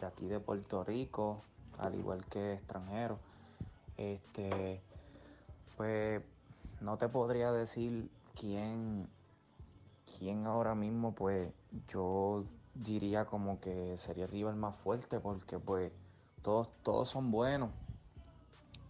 de 0.00 0.06
aquí 0.06 0.26
de 0.26 0.40
Puerto 0.40 0.82
Rico, 0.82 1.42
al 1.78 1.94
igual 1.94 2.24
que 2.26 2.54
extranjeros. 2.54 3.18
Este, 3.96 4.80
pues 5.76 6.22
no 6.80 6.96
te 6.98 7.08
podría 7.08 7.52
decir 7.52 8.10
quién 8.38 9.08
quién 10.18 10.46
ahora 10.46 10.74
mismo, 10.74 11.14
pues 11.14 11.52
yo 11.88 12.44
diría 12.74 13.24
como 13.24 13.60
que 13.60 13.98
sería 13.98 14.24
el 14.24 14.30
rival 14.30 14.56
más 14.56 14.76
fuerte 14.76 15.20
porque 15.20 15.58
pues 15.58 15.92
todos, 16.42 16.68
todos 16.82 17.08
son 17.08 17.30
buenos. 17.30 17.70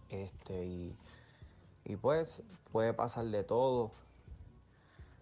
Este, 0.09 0.65
y, 0.65 0.95
pues 2.01 2.43
puede 2.71 2.93
pasar 2.93 3.25
de 3.25 3.43
todo. 3.43 3.91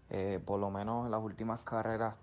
Eh, 0.09 0.41
por 0.45 0.59
lo 0.59 0.69
menos 0.69 1.05
en 1.05 1.11
las 1.11 1.23
últimas 1.23 1.61
carreras 1.61 2.15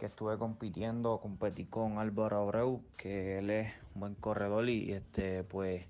que 0.00 0.06
estuve 0.06 0.38
compitiendo, 0.38 1.18
competí 1.18 1.66
con 1.66 1.98
Álvaro 1.98 2.38
Abreu, 2.38 2.82
que 2.96 3.36
él 3.36 3.50
es 3.50 3.70
un 3.94 4.00
buen 4.00 4.14
corredor 4.14 4.66
y 4.70 4.92
este 4.92 5.44
pues 5.44 5.84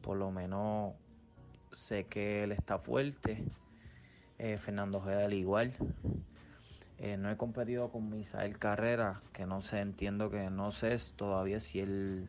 por 0.00 0.16
lo 0.16 0.30
menos 0.30 0.94
sé 1.72 2.04
que 2.04 2.44
él 2.44 2.52
está 2.52 2.78
fuerte. 2.78 3.42
Eh, 4.38 4.58
Fernando 4.58 4.98
Ojeda 4.98 5.24
al 5.24 5.34
igual. 5.34 5.74
Eh, 6.98 7.16
no 7.16 7.32
he 7.32 7.36
competido 7.36 7.90
con 7.90 8.10
Misael 8.10 8.60
Carrera, 8.60 9.22
que 9.32 9.44
no 9.44 9.60
sé, 9.60 9.80
entiendo 9.80 10.30
que 10.30 10.48
no 10.48 10.70
sé 10.70 10.96
todavía 11.16 11.58
si 11.58 11.80
él 11.80 12.28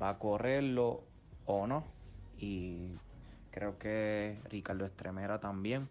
va 0.00 0.08
a 0.08 0.18
correrlo 0.18 1.04
o 1.44 1.66
no. 1.66 1.84
Y 2.38 2.92
creo 3.50 3.78
que 3.78 4.38
Ricardo 4.48 4.86
Estremera 4.86 5.40
también. 5.40 5.90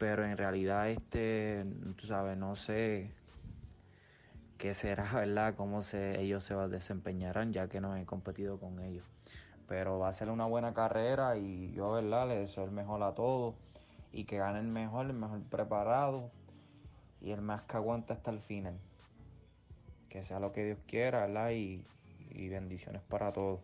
Pero 0.00 0.24
en 0.24 0.38
realidad 0.38 0.88
este, 0.88 1.62
tú 1.96 2.06
sabes, 2.06 2.34
no 2.38 2.56
sé 2.56 3.10
qué 4.56 4.72
será, 4.72 5.04
¿verdad? 5.14 5.54
Cómo 5.56 5.82
se, 5.82 6.18
ellos 6.22 6.42
se 6.42 6.54
desempeñarán, 6.54 7.52
ya 7.52 7.68
que 7.68 7.82
no 7.82 7.94
he 7.94 8.06
competido 8.06 8.58
con 8.58 8.80
ellos. 8.80 9.04
Pero 9.68 9.98
va 9.98 10.08
a 10.08 10.12
ser 10.14 10.30
una 10.30 10.46
buena 10.46 10.72
carrera 10.72 11.36
y 11.36 11.72
yo, 11.72 11.92
¿verdad? 11.92 12.28
Le 12.28 12.38
deseo 12.38 12.64
el 12.64 12.70
mejor 12.70 13.02
a 13.02 13.14
todos 13.14 13.54
y 14.10 14.24
que 14.24 14.38
gane 14.38 14.60
el 14.60 14.68
mejor, 14.68 15.04
el 15.04 15.12
mejor 15.12 15.42
preparado 15.42 16.30
y 17.20 17.32
el 17.32 17.42
más 17.42 17.60
que 17.64 17.76
aguanta 17.76 18.14
hasta 18.14 18.30
el 18.30 18.40
final. 18.40 18.78
Que 20.08 20.24
sea 20.24 20.40
lo 20.40 20.50
que 20.52 20.64
Dios 20.64 20.78
quiera, 20.86 21.26
¿verdad? 21.26 21.50
Y, 21.50 21.84
y 22.30 22.48
bendiciones 22.48 23.02
para 23.02 23.32
todos. 23.34 23.60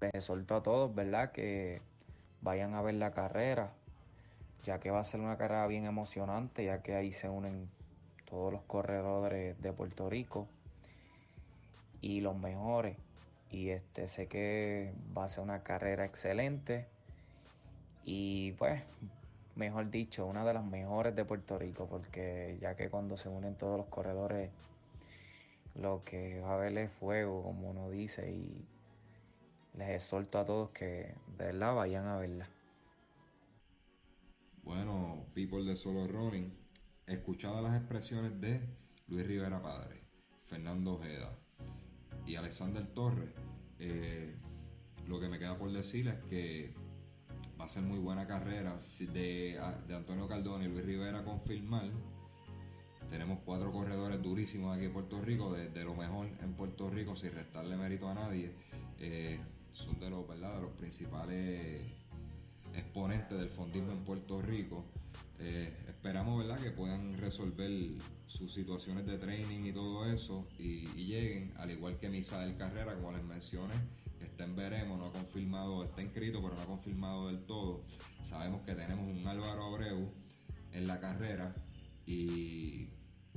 Les 0.00 0.14
exhorto 0.14 0.56
a 0.56 0.62
todos, 0.62 0.94
¿verdad? 0.94 1.32
Que 1.32 1.82
vayan 2.40 2.72
a 2.72 2.80
ver 2.80 2.94
la 2.94 3.12
carrera, 3.12 3.74
ya 4.64 4.78
que 4.80 4.90
va 4.90 5.00
a 5.00 5.04
ser 5.04 5.20
una 5.20 5.36
carrera 5.36 5.66
bien 5.66 5.86
emocionante, 5.86 6.64
ya 6.64 6.82
que 6.82 6.94
ahí 6.94 7.12
se 7.12 7.28
unen 7.28 7.68
todos 8.24 8.52
los 8.52 8.62
corredores 8.62 9.60
de 9.60 9.72
Puerto 9.72 10.08
Rico 10.08 10.46
y 12.00 12.20
los 12.20 12.36
mejores. 12.36 12.96
Y 13.50 13.70
este 13.70 14.06
sé 14.06 14.26
que 14.28 14.92
va 15.16 15.24
a 15.24 15.28
ser 15.28 15.42
una 15.42 15.62
carrera 15.62 16.04
excelente 16.04 16.86
y 18.04 18.52
pues 18.52 18.82
mejor 19.56 19.90
dicho, 19.90 20.26
una 20.26 20.44
de 20.44 20.54
las 20.54 20.64
mejores 20.64 21.14
de 21.14 21.24
Puerto 21.24 21.58
Rico, 21.58 21.86
porque 21.86 22.56
ya 22.60 22.76
que 22.76 22.88
cuando 22.88 23.16
se 23.16 23.28
unen 23.28 23.56
todos 23.56 23.76
los 23.76 23.86
corredores, 23.88 24.50
lo 25.74 26.02
que 26.04 26.40
va 26.40 26.52
a 26.52 26.54
haber 26.54 26.76
es 26.78 26.90
fuego, 26.90 27.42
como 27.42 27.70
uno 27.70 27.90
dice, 27.90 28.30
y 28.30 28.64
les 29.76 29.90
exhorto 29.90 30.38
a 30.38 30.44
todos 30.44 30.70
que 30.70 31.14
de 31.38 31.44
verdad 31.44 31.74
vayan 31.74 32.06
a 32.06 32.16
verla. 32.16 32.48
Bueno, 34.62 35.26
people 35.34 35.64
de 35.64 35.74
Solo 35.74 36.06
Running, 36.06 36.52
escuchadas 37.06 37.62
las 37.62 37.76
expresiones 37.76 38.40
de 38.40 38.60
Luis 39.08 39.26
Rivera 39.26 39.62
Padre, 39.62 40.04
Fernando 40.46 40.94
Ojeda 40.94 41.36
y 42.26 42.36
Alexander 42.36 42.86
Torres, 42.88 43.30
eh, 43.78 44.36
lo 45.08 45.18
que 45.18 45.28
me 45.28 45.38
queda 45.38 45.58
por 45.58 45.72
decir 45.72 46.08
es 46.08 46.22
que 46.28 46.74
va 47.58 47.64
a 47.64 47.68
ser 47.68 47.82
muy 47.82 47.98
buena 47.98 48.26
carrera 48.26 48.78
de, 49.12 49.58
Antonio 49.94 50.28
Cardona 50.28 50.64
y 50.64 50.68
Luis 50.68 50.84
Rivera 50.84 51.24
confirmar. 51.24 51.90
Tenemos 53.08 53.40
cuatro 53.44 53.72
corredores 53.72 54.22
durísimos 54.22 54.76
aquí 54.76 54.84
en 54.84 54.92
Puerto 54.92 55.20
Rico, 55.20 55.52
de, 55.52 55.84
lo 55.84 55.96
mejor 55.96 56.28
en 56.40 56.54
Puerto 56.54 56.90
Rico, 56.90 57.16
sin 57.16 57.32
restarle 57.32 57.76
mérito 57.76 58.08
a 58.08 58.14
nadie. 58.14 58.52
Eh, 58.98 59.40
son 59.72 59.98
de 59.98 60.10
los, 60.10 60.28
¿verdad? 60.28 60.56
de 60.56 60.60
los 60.62 60.72
principales 60.72 61.99
exponentes 62.74 63.38
del 63.38 63.48
fondismo 63.48 63.92
en 63.92 64.04
Puerto 64.04 64.40
Rico. 64.40 64.84
Eh, 65.38 65.72
esperamos 65.88 66.38
¿verdad? 66.38 66.60
que 66.60 66.70
puedan 66.70 67.16
resolver 67.18 67.70
sus 68.26 68.52
situaciones 68.52 69.06
de 69.06 69.18
training 69.18 69.64
y 69.64 69.72
todo 69.72 70.06
eso 70.06 70.46
y, 70.58 70.86
lleguen, 71.04 71.52
al 71.56 71.70
igual 71.70 71.98
que 71.98 72.08
Misael 72.08 72.56
Carrera, 72.56 72.94
como 72.94 73.12
les 73.12 73.24
mencioné, 73.24 73.74
está 74.20 74.44
en 74.44 74.54
veremos, 74.54 74.98
no 74.98 75.06
ha 75.06 75.12
confirmado, 75.12 75.84
está 75.84 76.02
inscrito, 76.02 76.42
pero 76.42 76.54
no 76.54 76.60
ha 76.60 76.66
confirmado 76.66 77.28
del 77.28 77.40
todo. 77.44 77.82
Sabemos 78.22 78.62
que 78.62 78.74
tenemos 78.74 79.08
un 79.08 79.26
Álvaro 79.26 79.64
Abreu 79.64 80.10
en 80.72 80.86
la 80.86 81.00
carrera 81.00 81.54
y 82.06 82.88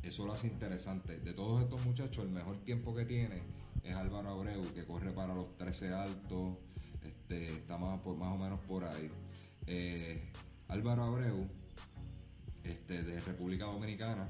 eso 0.02 0.25
lo 0.25 0.34
hace 0.34 0.48
interesante. 0.48 1.20
De 1.20 1.34
todos 1.34 1.63
estos 1.63 1.84
muchachos, 1.86 2.25
el 2.25 2.32
mejor 2.32 2.58
tiempo 2.63 2.94
que 2.94 3.06
tiene 3.06 3.42
es 3.84 3.96
Álvaro 3.96 4.30
Abreu, 4.30 4.62
que 4.74 4.86
corre 4.86 5.12
para 5.12 5.34
los 5.34 5.56
13 5.58 5.94
altos, 5.94 6.58
este, 7.24 7.48
está 7.53 7.77
más, 7.77 8.00
por, 8.01 8.18
más 8.18 8.34
o 8.34 8.38
menos 8.38 8.60
por 8.62 8.84
ahí. 8.84 9.10
Eh, 9.65 10.22
Álvaro 10.67 11.04
Abreu, 11.04 11.47
este, 12.63 13.04
de 13.04 13.19
República 13.21 13.65
Dominicana, 13.65 14.30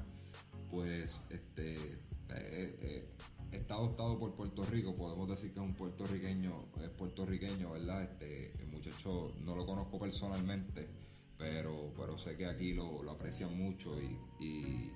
pues 0.70 1.22
este, 1.30 1.74
eh, 1.74 1.98
eh, 2.30 3.08
está 3.50 3.74
adoptado 3.74 4.18
por 4.18 4.34
Puerto 4.34 4.62
Rico, 4.64 4.94
podemos 4.94 5.28
decir 5.28 5.52
que 5.52 5.60
es 5.60 5.66
un 5.66 5.74
puertorriqueño, 5.74 6.66
es 6.82 6.90
puertorriqueño, 6.90 7.72
¿verdad? 7.72 8.04
Este, 8.04 8.52
el 8.60 8.68
muchacho 8.68 9.32
no 9.44 9.56
lo 9.56 9.66
conozco 9.66 9.98
personalmente, 9.98 10.88
pero, 11.36 11.92
pero 11.96 12.16
sé 12.16 12.36
que 12.36 12.46
aquí 12.46 12.74
lo, 12.74 13.10
aprecian 13.10 13.56
mucho 13.56 14.00
y, 14.40 14.92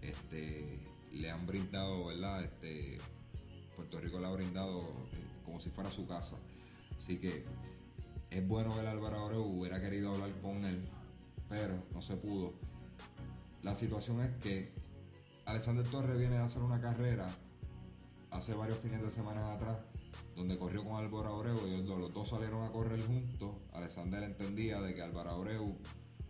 este, 0.00 0.78
le 1.10 1.30
han 1.30 1.46
brindado, 1.46 2.06
¿verdad? 2.06 2.44
Este, 2.44 2.98
Puerto 3.76 4.00
Rico 4.00 4.20
le 4.20 4.26
ha 4.26 4.30
brindado 4.30 4.82
como 5.44 5.60
si 5.60 5.70
fuera 5.70 5.90
su 5.90 6.06
casa. 6.06 6.38
Así 7.02 7.18
que 7.18 7.44
es 8.30 8.46
bueno 8.46 8.76
ver 8.76 8.86
a 8.86 8.92
Álvaro 8.92 9.24
Abreu, 9.24 9.42
hubiera 9.42 9.80
querido 9.80 10.12
hablar 10.12 10.30
con 10.40 10.64
él, 10.64 10.84
pero 11.48 11.82
no 11.92 12.00
se 12.00 12.14
pudo. 12.14 12.52
La 13.64 13.74
situación 13.74 14.20
es 14.20 14.30
que 14.36 14.70
Alexander 15.44 15.84
Torres 15.84 16.16
viene 16.16 16.36
a 16.36 16.44
hacer 16.44 16.62
una 16.62 16.80
carrera 16.80 17.26
hace 18.30 18.54
varios 18.54 18.78
fines 18.78 19.02
de 19.02 19.10
semana 19.10 19.52
atrás, 19.52 19.78
donde 20.36 20.56
corrió 20.56 20.84
con 20.84 20.94
Álvaro 20.94 21.34
Abreu 21.34 21.66
y 21.66 21.82
los 21.82 22.14
dos 22.14 22.28
salieron 22.28 22.64
a 22.64 22.70
correr 22.70 23.04
juntos. 23.04 23.50
Alexander 23.72 24.22
entendía 24.22 24.80
de 24.80 24.94
que 24.94 25.02
Álvaro 25.02 25.30
Abreu 25.30 25.76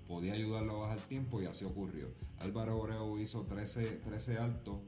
podía 0.09 0.33
ayudarlo 0.33 0.77
a 0.77 0.89
bajar 0.89 1.01
tiempo 1.01 1.43
y 1.43 1.45
así 1.45 1.67
ocurrió. 1.67 2.09
Álvaro 2.39 2.81
Abreu 2.81 3.19
hizo 3.19 3.43
13, 3.43 4.01
13 4.07 4.39
altos, 4.39 4.79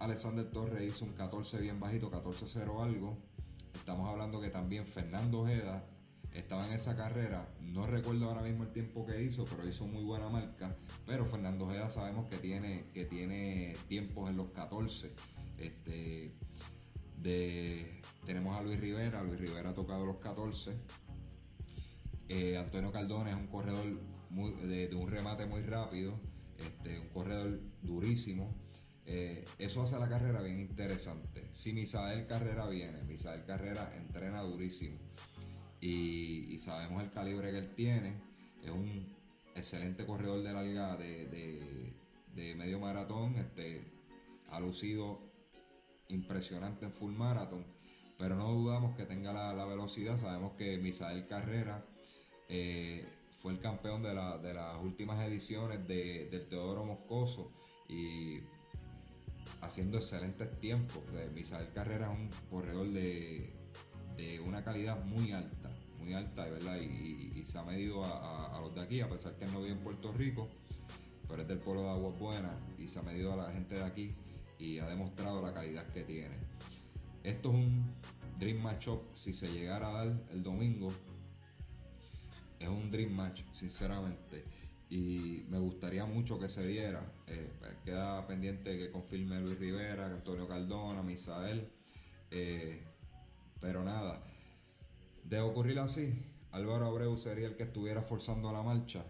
Alexander 0.00 0.44
Torres 0.50 0.86
hizo 0.86 1.06
un 1.06 1.12
14 1.12 1.62
bien 1.62 1.80
bajito, 1.80 2.10
14-0 2.10 2.82
algo. 2.82 3.16
Estamos 3.82 4.08
hablando 4.08 4.40
que 4.40 4.48
también 4.48 4.86
Fernando 4.86 5.40
Ojeda 5.40 5.84
estaba 6.32 6.64
en 6.68 6.72
esa 6.72 6.96
carrera. 6.96 7.48
No 7.60 7.84
recuerdo 7.84 8.28
ahora 8.28 8.40
mismo 8.40 8.62
el 8.62 8.72
tiempo 8.72 9.04
que 9.04 9.20
hizo, 9.20 9.44
pero 9.44 9.66
hizo 9.66 9.88
muy 9.88 10.04
buena 10.04 10.28
marca. 10.28 10.76
Pero 11.04 11.26
Fernando 11.26 11.66
Ojeda 11.66 11.90
sabemos 11.90 12.28
que 12.28 12.36
tiene, 12.36 12.84
que 12.94 13.06
tiene 13.06 13.74
tiempos 13.88 14.30
en 14.30 14.36
los 14.36 14.52
14. 14.52 15.10
Este, 15.58 16.32
tenemos 18.24 18.56
a 18.56 18.62
Luis 18.62 18.78
Rivera, 18.78 19.20
Luis 19.24 19.40
Rivera 19.40 19.70
ha 19.70 19.74
tocado 19.74 20.06
los 20.06 20.18
14. 20.18 20.76
Eh, 22.28 22.58
Antonio 22.58 22.92
Cardona 22.92 23.30
es 23.30 23.36
un 23.36 23.48
corredor 23.48 24.00
de, 24.62 24.94
un 24.94 25.10
remate 25.10 25.44
muy 25.46 25.62
rápido, 25.62 26.14
este, 26.56 27.00
un 27.00 27.08
corredor 27.08 27.58
durísimo. 27.82 28.61
Eh, 29.06 29.44
eso 29.58 29.82
hace 29.82 29.98
la 29.98 30.08
carrera 30.08 30.42
bien 30.42 30.60
interesante. 30.60 31.48
Si 31.52 31.72
Misael 31.72 32.26
Carrera 32.26 32.68
viene, 32.68 33.02
Misael 33.02 33.44
Carrera 33.44 33.92
entrena 33.96 34.42
durísimo 34.42 34.98
y, 35.80 36.58
sabemos 36.58 37.02
el 37.02 37.10
calibre 37.10 37.50
que 37.50 37.58
él 37.58 37.74
tiene. 37.74 38.14
Es 38.62 38.70
un 38.70 39.06
excelente 39.56 40.06
corredor 40.06 40.42
de 40.42 40.52
larga 40.52 40.96
de, 40.96 41.92
de 42.34 42.54
medio 42.54 42.78
maratón. 42.78 43.36
Este, 43.36 43.82
ha 44.50 44.60
lucido 44.60 45.18
impresionante 46.08 46.84
en 46.84 46.92
full 46.92 47.12
marathon, 47.12 47.64
pero 48.18 48.36
no 48.36 48.52
dudamos 48.52 48.96
que 48.96 49.04
tenga 49.04 49.32
la, 49.32 49.64
velocidad. 49.64 50.16
Sabemos 50.16 50.52
que 50.52 50.78
Misael 50.78 51.26
Carrera 51.26 51.84
eh, 52.48 53.06
fue 53.40 53.52
el 53.52 53.60
campeón 53.60 54.02
de, 54.02 54.14
las 54.14 54.82
últimas 54.82 55.26
ediciones 55.26 55.86
del 55.88 56.46
Teodoro 56.48 56.84
Moscoso 56.84 57.50
y 57.88 58.40
haciendo 59.60 59.98
excelentes 59.98 60.58
tiempos. 60.58 61.02
Eh, 61.14 61.30
Misael 61.34 61.72
Carrera 61.72 62.12
es 62.12 62.18
un 62.18 62.30
corredor 62.50 62.88
de, 62.88 63.52
una 64.44 64.62
calidad 64.62 65.04
muy 65.04 65.32
alta, 65.32 65.70
muy 65.98 66.12
alta, 66.12 66.44
¿verdad? 66.44 66.78
Y, 66.80 67.44
se 67.44 67.58
ha 67.58 67.64
medido 67.64 68.04
a, 68.04 68.60
los 68.60 68.74
de 68.74 68.82
aquí, 68.82 69.00
a 69.00 69.08
pesar 69.08 69.34
que 69.36 69.46
no 69.46 69.60
vive 69.60 69.72
en 69.72 69.80
Puerto 69.80 70.12
Rico, 70.12 70.48
pero 71.28 71.42
es 71.42 71.48
del 71.48 71.58
pueblo 71.58 71.82
de 71.82 71.90
Aguas 71.90 72.18
Buenas 72.18 72.54
y 72.78 72.86
se 72.86 73.00
ha 73.00 73.02
medido 73.02 73.32
a 73.32 73.36
la 73.36 73.52
gente 73.52 73.74
de 73.74 73.82
aquí 73.82 74.14
y 74.58 74.78
ha 74.78 74.86
demostrado 74.86 75.42
la 75.42 75.52
calidad 75.52 75.84
que 75.88 76.02
tiene. 76.04 76.36
Esto 77.24 77.48
es 77.50 77.54
un 77.56 77.84
Dream 78.38 78.62
Match 78.62 78.88
Up 78.88 79.02
si 79.12 79.32
se 79.32 79.48
llegara 79.48 79.88
a 79.88 80.04
dar 80.04 80.16
el 80.30 80.42
domingo. 80.42 80.92
Es 82.60 82.68
un 82.68 82.90
Dream 82.90 83.12
Match, 83.12 83.42
sinceramente. 83.50 84.44
Y 84.92 85.46
me 85.48 85.58
gustaría 85.58 86.04
mucho 86.04 86.38
que 86.38 86.50
se 86.50 86.66
diera. 86.66 87.00
Eh, 87.26 87.50
queda 87.82 88.26
pendiente 88.26 88.76
que 88.76 88.90
confirme 88.90 89.40
Luis 89.40 89.58
Rivera, 89.58 90.04
Antonio 90.04 90.46
Cardona, 90.46 91.02
Misael. 91.02 91.66
Eh, 92.30 92.78
pero 93.58 93.82
nada, 93.82 94.22
de 95.24 95.40
ocurrir 95.40 95.78
así, 95.78 96.12
Álvaro 96.50 96.88
Abreu 96.88 97.16
sería 97.16 97.46
el 97.46 97.56
que 97.56 97.62
estuviera 97.62 98.02
forzando 98.02 98.52
la 98.52 98.62
marcha, 98.62 99.02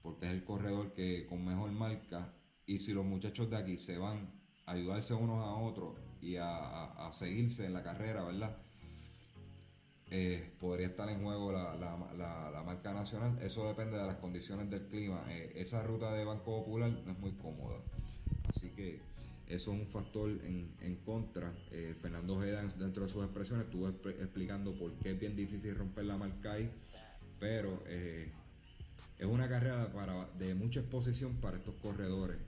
porque 0.00 0.24
es 0.24 0.32
el 0.32 0.42
corredor 0.42 0.94
que 0.94 1.26
con 1.26 1.44
mejor 1.44 1.70
marca. 1.70 2.32
Y 2.64 2.78
si 2.78 2.94
los 2.94 3.04
muchachos 3.04 3.50
de 3.50 3.58
aquí 3.58 3.76
se 3.76 3.98
van 3.98 4.32
ayudarse 4.64 5.12
unos 5.12 5.44
a 5.44 5.54
otros 5.54 5.98
y 6.22 6.36
a, 6.36 7.10
seguirse 7.12 7.66
en 7.66 7.74
la 7.74 7.82
carrera, 7.82 8.24
¿verdad? 8.24 8.56
Eh, 10.08 10.52
podría 10.60 10.86
estar 10.86 11.08
en 11.08 11.22
juego 11.22 11.50
la, 11.52 11.74
la, 11.74 12.62
marca 12.64 12.92
nacional. 12.92 13.38
Eso 13.42 13.66
depende 13.66 13.98
de 13.98 14.06
las 14.06 14.16
condiciones 14.16 14.70
del 14.70 14.86
clima. 14.86 15.24
Eh, 15.28 15.52
esa 15.56 15.82
ruta 15.82 16.12
de 16.12 16.24
Banco 16.24 16.44
Popular 16.44 16.90
no 16.90 17.12
es 17.12 17.18
muy 17.18 17.32
cómoda. 17.32 17.78
Así 18.54 18.70
que 18.70 19.00
eso 19.48 19.72
es 19.72 19.80
un 19.80 19.86
factor 19.88 20.30
en, 20.30 20.74
en 20.80 20.96
contra. 20.96 21.52
Eh, 21.72 21.94
Fernando 22.00 22.36
Ojeda, 22.36 22.62
dentro 22.78 23.04
de 23.04 23.08
sus 23.08 23.24
expresiones, 23.24 23.66
estuvo 23.66 23.88
explicando 23.88 24.74
por 24.74 24.92
qué 24.94 25.12
es 25.12 25.20
bien 25.20 25.34
difícil 25.34 25.74
romper 25.74 26.04
la 26.04 26.16
marca 26.16 26.52
ahí, 26.52 26.70
pero 27.40 27.82
es 27.86 29.26
una 29.26 29.48
carrera 29.48 29.92
para, 29.92 30.26
de 30.38 30.54
mucha 30.54 30.80
exposición 30.80 31.36
para 31.36 31.56
estos 31.56 31.74
corredores. 31.76 32.38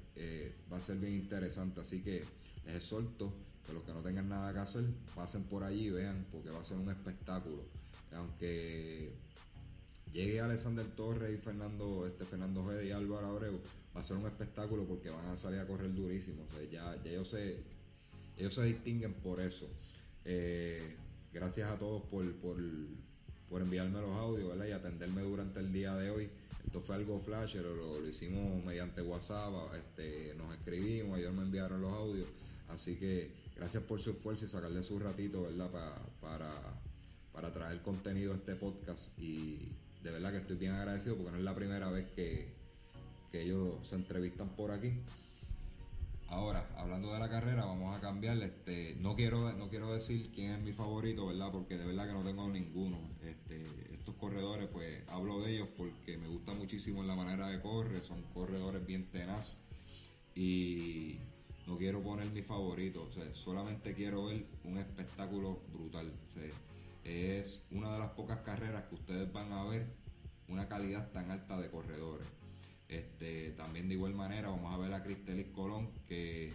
Va 0.73 0.79
a 0.79 0.81
ser 0.81 0.97
bien 0.97 1.15
interesante, 1.15 1.81
así 1.81 2.03
que 2.03 2.25
les 2.65 2.77
exhorto 2.77 3.33
que 3.69 3.75
los 3.75 3.83
que 3.83 3.93
no 3.93 4.01
tengan 4.01 4.31
nada 4.31 4.51
que 4.55 4.61
hacer 4.61 4.85
pasen 5.15 5.45
por 5.45 5.63
allí 5.63 5.89
y 5.89 5.91
vean, 5.91 6.27
porque 6.33 6.49
va 6.49 6.61
a 6.61 6.65
ser 6.65 6.79
un 6.79 6.89
espectáculo. 6.89 7.63
Aunque 8.13 9.13
llegue 10.11 10.41
Alexander 10.41 10.87
Torres 10.97 11.35
y 11.35 11.37
Fernando, 11.37 12.07
este 12.07 12.25
Fernando 12.25 12.63
Ojeda 12.63 12.83
y 12.83 12.93
Álvaro 12.93 13.27
Abreu, 13.27 13.61
va 13.95 14.01
a 14.01 14.05
ser 14.05 14.17
un 14.17 14.27
espectáculo 14.27 14.85
porque 14.85 15.11
van 15.11 15.27
a 15.27 15.37
salir 15.37 15.61
a 15.61 15.67
correr 15.67 15.95
durísimo. 15.95 16.45
ya, 16.73 16.97
ya 17.05 17.11
ellos, 17.11 17.29
se, 17.29 17.59
ellos 18.39 18.55
se 18.55 18.63
distinguen 18.65 19.13
por 19.13 19.39
eso. 19.39 19.69
Eh, 20.25 20.97
gracias 21.33 21.71
a 21.71 21.79
todos 21.79 22.03
por, 22.05 22.25
por, 22.37 23.61
enviarme 23.61 24.01
los 24.01 24.17
audios 24.17 24.51
y 24.67 24.73
atenderme 24.73 25.23
durante 25.23 25.61
el 25.61 25.71
día 25.75 25.95
de 25.95 26.11
hoy. 26.11 26.31
Esto 26.65 26.81
fue 26.81 26.97
algo 26.97 27.21
flash, 27.21 27.57
lo, 27.57 27.75
lo, 27.75 28.09
hicimos 28.09 28.65
mediante 28.65 29.03
WhatsApp, 29.03 29.53
este, 29.75 30.35
nos 30.37 30.55
escribimos, 30.55 31.19
ellos 31.19 31.35
me 31.35 31.43
enviaron 31.43 31.83
los 31.83 31.93
audios. 31.93 32.29
Así 32.69 32.97
que 32.97 33.31
gracias 33.59 33.83
por 33.83 34.01
su 34.01 34.11
esfuerzo 34.11 34.45
y 34.45 34.49
sacarle 34.49 34.83
su 34.83 34.99
ratito, 34.99 35.43
¿verdad? 35.43 35.71
para, 36.21 36.59
para 37.33 37.53
traer 37.53 37.83
contenido 37.83 38.33
a 38.33 38.37
este 38.37 38.55
podcast. 38.55 39.11
Y 39.19 39.73
de 40.03 40.13
verdad 40.13 40.31
que 40.31 40.39
estoy 40.39 40.57
bien 40.57 40.73
agradecido 40.73 41.17
porque 41.17 41.33
no 41.33 41.39
es 41.39 41.45
la 41.45 41.55
primera 41.55 41.91
vez 41.91 42.07
que, 42.15 42.55
que 43.33 43.43
ellos 43.43 43.87
se 43.87 43.97
entrevistan 43.97 44.49
por 44.51 44.71
aquí. 44.71 44.93
Ahora, 46.29 46.69
hablando 46.77 47.13
de 47.13 47.19
la 47.19 47.29
carrera, 47.29 47.65
vamos 47.65 47.97
a 47.97 48.01
cambiarle. 48.01 48.47
Este, 48.47 48.95
no 49.01 49.17
quiero, 49.17 49.53
no 49.55 49.69
quiero 49.71 49.93
decir 49.93 50.31
quién 50.35 50.53
es 50.53 50.61
mi 50.61 50.73
favorito, 50.73 51.27
¿verdad? 51.27 51.51
Porque 51.51 51.77
de 51.77 51.87
verdad 51.87 52.07
que 52.07 52.13
no 52.13 52.23
tengo 52.23 52.47
ninguno. 52.49 52.99
Este, 53.23 53.65
estos 53.95 54.15
corredores, 54.17 54.69
pues 54.71 55.03
hablo 55.09 55.41
de 55.41 55.55
ellos 55.55 55.69
porque 55.77 56.17
me 56.19 56.29
gusta 56.29 56.53
muchísimo 56.53 57.03
la 57.03 57.17
manera 57.17 57.49
de 57.49 57.61
correr. 57.61 58.05
Son 58.05 58.23
corredores 58.35 58.87
bien 58.87 59.11
tenaz. 59.11 59.59
Y 60.35 61.19
no 61.69 61.77
quiero 61.77 62.03
poner 62.03 62.31
mi 62.31 62.43
favorito. 62.43 63.03
O 63.03 63.13
sea, 63.13 63.33
solamente 63.35 63.95
quiero 63.95 64.25
ver 64.27 64.47
un 64.65 64.79
espectáculo 64.79 65.61
brutal. 65.73 66.13
es 67.05 67.67
una 67.71 67.93
de 67.93 67.99
las 67.99 68.11
pocas 68.13 68.39
carreras 68.41 68.85
que 68.85 68.95
ustedes 68.95 69.33
van 69.33 69.53
a 69.53 69.65
ver 69.65 69.87
una 70.49 70.67
calidad 70.67 71.11
tan 71.13 71.31
alta 71.31 71.61
de 71.61 71.71
corredores. 71.71 72.27
Este, 72.89 73.51
también 73.51 73.89
de 73.89 73.95
igual 73.95 74.15
manera 74.15 74.49
vamos 74.49 74.73
a 74.73 74.79
ver 74.79 74.95
a 74.95 75.03
Cristelis 75.03 75.49
Colón 75.49 75.91
que 76.09 76.53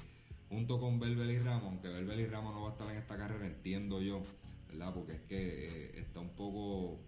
junto 0.50 0.80
con 0.80 1.00
Belbel 1.00 1.30
y 1.30 1.38
Ramos, 1.38 1.66
aunque 1.66 1.90
Belbel 1.90 2.22
y 2.22 2.26
Ramos 2.26 2.56
no 2.56 2.64
va 2.64 2.70
a 2.70 2.72
estar 2.72 2.90
en 2.90 2.98
esta 2.98 3.16
carrera, 3.16 3.46
entiendo 3.46 4.02
yo, 4.02 4.24
¿verdad? 4.68 4.94
Porque 4.96 5.14
es 5.14 5.22
que 5.22 5.68
eh, 5.68 6.00
está 6.00 6.22
un 6.22 6.30
poco, 6.30 7.00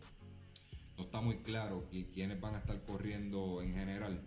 no 0.98 1.06
está 1.06 1.22
muy 1.22 1.38
claro 1.38 1.88
quiénes 2.14 2.40
van 2.40 2.54
a 2.54 2.60
estar 2.60 2.80
corriendo 2.86 3.64
en 3.64 3.74
general, 3.74 4.22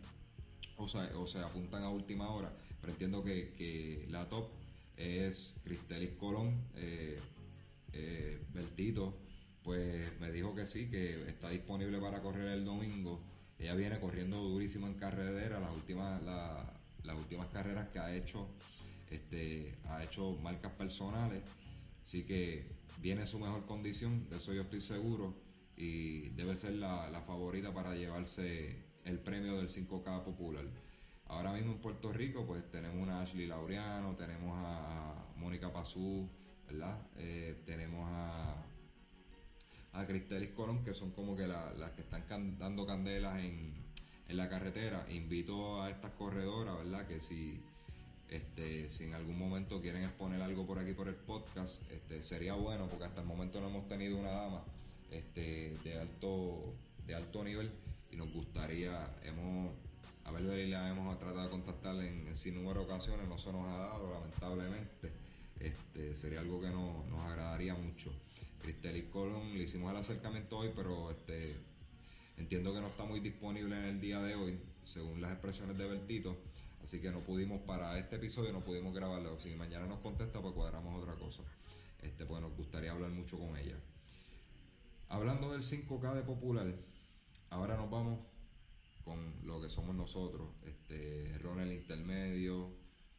o 0.77 0.88
sea, 0.88 1.11
o 1.17 1.27
se 1.27 1.38
apuntan 1.38 1.85
a 1.85 1.91
última 1.91 2.31
hora, 2.31 2.53
pero 2.81 2.93
entiendo 2.93 3.23
que, 3.23 4.07
la 4.09 4.29
top 4.29 4.49
es 4.97 5.55
Cristelis 5.64 6.11
Colón, 6.19 6.55
eh, 6.77 7.19
eh, 7.93 8.38
Bertito, 8.53 9.14
pues 9.62 10.19
me 10.21 10.33
dijo 10.33 10.55
que 10.55 10.67
sí, 10.67 10.88
que 10.88 11.29
está 11.29 11.51
disponible 11.51 11.99
para 11.99 12.21
correr 12.21 12.49
el 12.49 12.64
domingo. 12.64 13.21
Ella 13.59 13.75
viene 13.75 14.01
corriendo 14.01 14.38
durísimo 14.38 14.87
en 14.87 14.95
carretera, 14.95 15.61
las 15.61 15.73
últimas, 15.75 16.23
las 16.23 17.17
últimas 17.17 17.49
carreras 17.49 17.88
que 17.88 17.99
ha 17.99 18.14
hecho, 18.14 18.47
este, 19.11 19.75
ha 19.88 20.03
hecho 20.05 20.33
marcas 20.43 20.73
personales, 20.73 21.43
así 22.03 22.25
que 22.25 22.64
viene 23.03 23.23
en 23.23 23.27
su 23.27 23.38
mejor 23.38 23.67
condición, 23.67 24.29
de 24.31 24.37
eso 24.37 24.53
yo 24.53 24.62
estoy 24.62 24.81
seguro, 24.81 25.35
y 25.77 26.31
debe 26.31 26.57
ser 26.57 26.73
la, 26.73 27.23
favorita 27.27 27.73
para 27.73 27.95
llevarse 27.95 28.77
el 29.05 29.19
premio 29.21 29.57
del 29.57 29.69
5K 29.69 30.25
popular. 30.25 30.64
Ahora 31.29 31.53
mismo 31.53 31.73
en 31.73 31.79
Puerto 31.79 32.12
Rico, 32.12 32.47
pues 32.47 32.71
tenemos 32.71 33.09
a 33.09 33.23
Ashley 33.23 33.47
Laureano, 33.47 34.17
tenemos 34.17 34.53
a 34.57 35.14
Mónica 35.37 35.73
Pazú, 35.73 36.29
¿verdad? 36.67 36.99
Eh, 37.17 37.62
tenemos 37.67 38.09
a 38.11 38.64
a 39.93 40.07
Cristelis 40.07 40.51
Colón, 40.51 40.85
que 40.85 40.95
son 40.95 41.11
como 41.11 41.37
que 41.37 41.47
las 41.47 41.91
que 41.93 42.03
están 42.03 42.59
dando 42.59 42.87
candelas 42.87 43.43
en, 43.43 43.87
la 44.29 44.49
carretera. 44.49 45.07
Invito 45.09 45.83
a 45.83 45.88
estas 45.88 46.12
corredoras, 46.12 46.77
¿verdad? 46.77 47.07
Que 47.07 47.19
si, 47.19 47.62
este, 48.29 48.91
si 48.91 49.05
en 49.05 49.14
algún 49.14 49.38
momento 49.38 49.81
quieren 49.81 50.05
exponer 50.05 50.43
algo 50.43 50.67
por 50.67 50.79
aquí 50.79 50.93
por 50.93 51.09
el 51.09 51.14
podcast, 51.14 51.83
este, 51.91 52.21
sería 52.21 52.53
bueno, 52.53 52.88
porque 52.91 53.07
hasta 53.07 53.23
el 53.23 53.27
momento 53.27 53.59
no 53.59 53.69
hemos 53.69 53.88
tenido 53.88 54.19
una 54.19 54.31
dama 54.31 54.64
este, 55.11 55.75
de, 55.83 55.99
alto, 55.99 56.75
de 57.07 57.14
alto 57.14 57.43
nivel 57.43 57.73
y 58.11 58.17
nos 58.17 58.31
gustaría, 58.31 59.17
hemos, 59.23 59.73
a 60.29 60.31
ver, 60.31 60.69
la 60.69 60.91
hemos 60.91 61.19
tratado 61.19 61.45
de 61.45 61.51
contactar 61.51 61.97
en, 61.97 62.37
sin 62.37 62.55
número 62.55 62.81
de 62.81 62.87
ocasiones, 62.87 63.27
no 63.29 63.38
se 63.38 63.51
nos 63.51 63.67
ha 63.67 63.79
dado, 63.79 64.11
lamentablemente. 64.12 65.11
Este, 65.59 66.14
sería 66.14 66.41
algo 66.41 66.61
que 66.61 66.69
no, 66.69 67.05
nos 67.09 67.21
agradaría 67.21 67.75
mucho. 67.75 68.12
Cristelis 68.61 69.05
Colón 69.05 69.57
le 69.57 69.64
hicimos 69.64 69.91
el 69.91 69.97
acercamiento 69.97 70.59
hoy, 70.59 70.71
pero 70.77 71.11
este, 71.11 71.57
entiendo 72.37 72.75
que 72.75 72.81
no 72.81 72.88
está 72.88 73.05
muy 73.05 73.21
disponible 73.21 73.75
en 73.77 73.85
el 73.85 74.01
día 74.01 74.21
de 74.21 74.35
hoy, 74.35 74.59
según 74.85 75.23
las 75.23 75.33
expresiones 75.33 75.79
de 75.79 75.87
Bertito. 75.87 76.37
Así 76.85 77.01
que 77.01 77.11
no 77.11 77.21
pudimos, 77.21 77.62
para 77.62 77.99
este 77.99 78.17
episodio 78.17 78.53
no 78.53 78.61
pudimos 78.61 78.95
grabarlo. 78.95 79.41
Si 79.41 79.49
mañana 79.55 79.87
nos 79.87 80.01
contesta, 80.01 80.43
pues 80.43 80.55
cuadramos 80.55 81.03
otra 81.03 81.14
cosa. 81.14 81.43
Este, 82.03 82.27
pues 82.27 82.43
nos 82.43 82.55
gustaría 82.55 82.93
hablar 82.93 83.11
mucho 83.11 83.38
con 83.38 83.57
ella. 83.57 83.77
Hablando 85.09 85.53
del 85.53 85.62
5K 85.62 86.14
de 86.14 86.23
Popular, 86.23 86.75
ahora 87.49 87.79
nos 87.79 87.91
vamos 87.91 88.21
con 89.09 89.47
lo 89.47 89.61
que 89.61 89.68
somos 89.68 89.97
nosotros. 89.97 90.49
Este, 90.64 91.35
el 91.35 91.73
intermedio, 91.73 92.71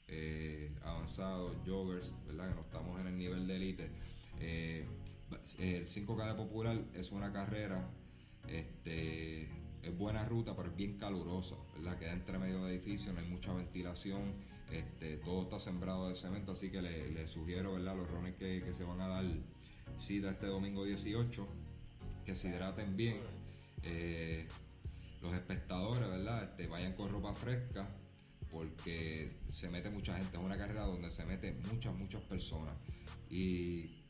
eh, 0.07 0.71
avanzado, 0.83 1.53
joggers, 1.65 2.13
¿verdad? 2.25 2.49
Que 2.49 2.55
no 2.55 2.61
estamos 2.61 3.01
en 3.01 3.07
el 3.07 3.17
nivel 3.17 3.47
de 3.47 3.55
élite. 3.55 3.89
Eh, 4.39 4.85
el 5.57 5.87
5K 5.87 6.27
de 6.27 6.33
Popular 6.35 6.81
es 6.93 7.11
una 7.11 7.33
carrera, 7.33 7.89
este, 8.47 9.43
es 9.83 9.97
buena 9.97 10.25
ruta, 10.25 10.55
pero 10.55 10.69
es 10.69 10.75
bien 10.75 10.97
calurosa, 10.97 11.55
¿verdad? 11.75 11.99
Queda 11.99 12.13
entre 12.13 12.37
medio 12.37 12.63
de 12.63 12.75
edificios, 12.75 13.13
no 13.13 13.21
hay 13.21 13.27
mucha 13.27 13.53
ventilación, 13.53 14.33
este, 14.71 15.17
todo 15.17 15.43
está 15.43 15.59
sembrado 15.59 16.09
de 16.09 16.15
cemento, 16.15 16.53
así 16.53 16.69
que 16.69 16.81
le, 16.81 17.27
sugiero, 17.27 17.73
¿verdad? 17.73 17.97
Los 17.97 18.09
rones 18.09 18.35
que, 18.35 18.71
se 18.71 18.83
van 18.83 19.01
a 19.01 19.07
dar 19.07 19.25
cita 19.97 20.31
este 20.31 20.47
domingo 20.47 20.85
18, 20.85 21.47
que 22.25 22.35
se 22.35 22.49
hidraten 22.49 22.95
bien. 22.95 23.17
Eh, 23.83 24.47
los 25.21 25.33
espectadores, 25.33 26.07
¿verdad? 26.07 26.43
Este, 26.43 26.67
vayan 26.67 26.93
con 26.93 27.09
ropa 27.09 27.33
fresca 27.33 27.87
porque 28.51 29.31
se 29.47 29.69
mete 29.69 29.89
mucha 29.89 30.15
gente. 30.15 30.37
Es 30.37 30.43
una 30.43 30.57
carrera 30.57 30.83
donde 30.83 31.11
se 31.11 31.25
meten 31.25 31.61
muchas, 31.71 31.93
muchas 31.95 32.21
personas. 32.23 32.73
Y 33.29 34.03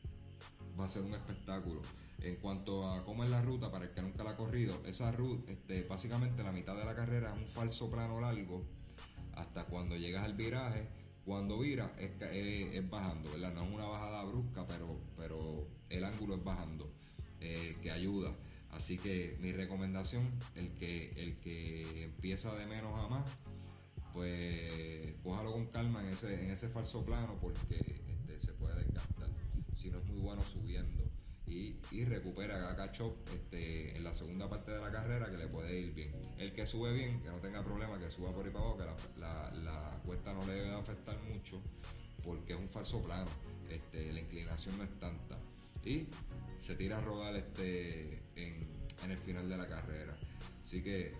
va 0.78 0.84
a 0.84 0.88
ser 0.88 1.02
un 1.02 1.14
espectáculo. 1.14 1.82
En 2.22 2.36
cuanto 2.36 2.90
a 2.90 3.04
cómo 3.04 3.24
es 3.24 3.30
la 3.30 3.40
ruta, 3.40 3.70
para 3.70 3.86
el 3.86 3.92
que 3.92 4.02
nunca 4.02 4.24
la 4.24 4.30
ha 4.30 4.36
corrido, 4.36 4.74
esa 4.86 5.10
ruta, 5.10 5.50
este, 5.52 5.84
básicamente 5.84 6.42
la 6.42 6.52
mitad 6.52 6.76
de 6.76 6.84
la 6.84 6.94
carrera 6.94 7.32
es 7.34 7.42
un 7.42 7.48
falso 7.48 7.90
plano 7.90 8.20
largo 8.20 8.62
hasta 9.34 9.64
cuando 9.64 9.96
llegas 9.96 10.24
al 10.24 10.34
viraje. 10.34 10.88
Cuando 11.24 11.58
vira 11.58 11.92
es, 11.98 12.90
bajando, 12.90 13.30
¿verdad? 13.30 13.52
No 13.54 13.62
es 13.62 13.72
una 13.72 13.84
bajada 13.84 14.24
brusca, 14.24 14.66
pero, 14.66 14.98
pero 15.16 15.66
el 15.88 16.04
ángulo 16.04 16.36
es 16.36 16.44
bajando, 16.44 16.90
eh, 17.40 17.76
que 17.82 17.90
ayuda. 17.90 18.34
Así 18.72 18.98
que 18.98 19.36
mi 19.40 19.52
recomendación, 19.52 20.30
el 20.54 20.70
que, 20.72 21.12
el 21.16 21.36
que 21.38 22.04
empieza 22.04 22.54
de 22.54 22.66
menos 22.66 22.98
a 22.98 23.08
más, 23.08 23.28
pues 24.12 25.14
cójalo 25.22 25.52
con 25.52 25.66
calma 25.66 26.02
en 26.02 26.08
ese, 26.10 26.34
en 26.44 26.50
ese 26.50 26.68
falso 26.68 27.04
plano 27.04 27.36
porque 27.40 28.00
si 29.80 29.90
no 29.90 29.98
es 29.98 30.04
muy 30.04 30.18
bueno 30.18 30.42
subiendo. 30.42 31.04
Y, 31.46 31.74
y 31.90 32.04
recupera 32.04 32.70
a 32.70 32.92
Chop 32.92 33.16
este, 33.34 33.96
en 33.96 34.04
la 34.04 34.14
segunda 34.14 34.48
parte 34.48 34.70
de 34.70 34.80
la 34.80 34.92
carrera 34.92 35.28
que 35.30 35.36
le 35.36 35.48
puede 35.48 35.80
ir 35.80 35.94
bien. 35.94 36.12
El 36.38 36.52
que 36.52 36.64
sube 36.64 36.92
bien, 36.92 37.20
que 37.22 37.28
no 37.28 37.38
tenga 37.38 37.64
problema, 37.64 37.98
que 37.98 38.10
suba 38.10 38.32
por 38.32 38.44
ahí 38.44 38.52
para 38.52 38.64
abajo, 38.66 38.78
que 38.78 39.20
la, 39.20 39.50
la, 39.50 40.00
cuesta 40.04 40.32
no 40.32 40.46
le 40.46 40.52
debe 40.52 40.74
afectar 40.74 41.18
mucho 41.22 41.60
porque 42.24 42.52
es 42.52 42.60
un 42.60 42.68
falso 42.68 43.02
plano, 43.02 43.30
este, 43.68 44.12
la 44.12 44.20
inclinación 44.20 44.76
no 44.78 44.84
es 44.84 44.90
tanta. 45.00 45.38
Y 45.84 46.06
se 46.60 46.74
tira 46.74 46.98
a 46.98 47.00
rodar 47.00 47.36
este, 47.36 48.22
en, 48.36 48.68
el 49.08 49.18
final 49.18 49.48
de 49.48 49.56
la 49.56 49.66
carrera. 49.66 50.16
Así 50.62 50.82
que 50.82 51.12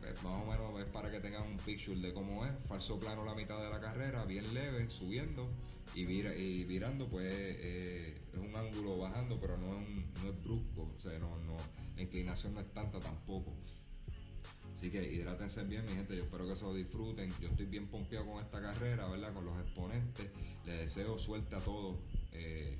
pues, 0.00 0.14
más 0.22 0.42
o 0.42 0.50
menos 0.50 0.80
es 0.80 0.86
para 0.92 1.10
que 1.10 1.20
tengan 1.20 1.42
un 1.42 1.56
picture 1.56 1.98
de 1.98 2.12
cómo 2.12 2.46
es. 2.46 2.52
Falso 2.68 3.00
plano 3.00 3.24
la 3.24 3.34
mitad 3.34 3.62
de 3.62 3.70
la 3.70 3.80
carrera, 3.80 4.24
bien 4.24 4.52
leve, 4.54 4.88
subiendo 4.90 5.48
y, 5.94 6.04
vira, 6.04 6.34
y 6.36 6.64
virando, 6.64 7.08
pues 7.08 7.32
eh, 7.32 8.16
es 8.32 8.38
un 8.38 8.54
ángulo 8.54 8.98
bajando, 8.98 9.40
pero 9.40 9.56
no 9.56 9.80
es, 9.80 9.88
no 10.22 10.30
es 10.30 10.44
brusco 10.44 10.88
inclinación 12.02 12.54
no 12.54 12.60
es 12.60 12.72
tanta 12.72 13.00
tampoco. 13.00 13.54
Así 14.74 14.90
que 14.90 15.12
hidrátense 15.12 15.62
bien, 15.64 15.84
mi 15.84 15.92
gente. 15.92 16.16
Yo 16.16 16.24
espero 16.24 16.46
que 16.46 16.56
se 16.56 16.64
lo 16.64 16.74
disfruten. 16.74 17.32
Yo 17.40 17.48
estoy 17.48 17.66
bien 17.66 17.86
pompeado 17.86 18.26
con 18.26 18.42
esta 18.42 18.60
carrera, 18.60 19.06
¿verdad? 19.08 19.32
Con 19.32 19.44
los 19.44 19.56
exponentes. 19.60 20.28
Les 20.66 20.80
deseo 20.80 21.18
suerte 21.18 21.54
a 21.54 21.60
todos. 21.60 21.96
Eh, 22.32 22.76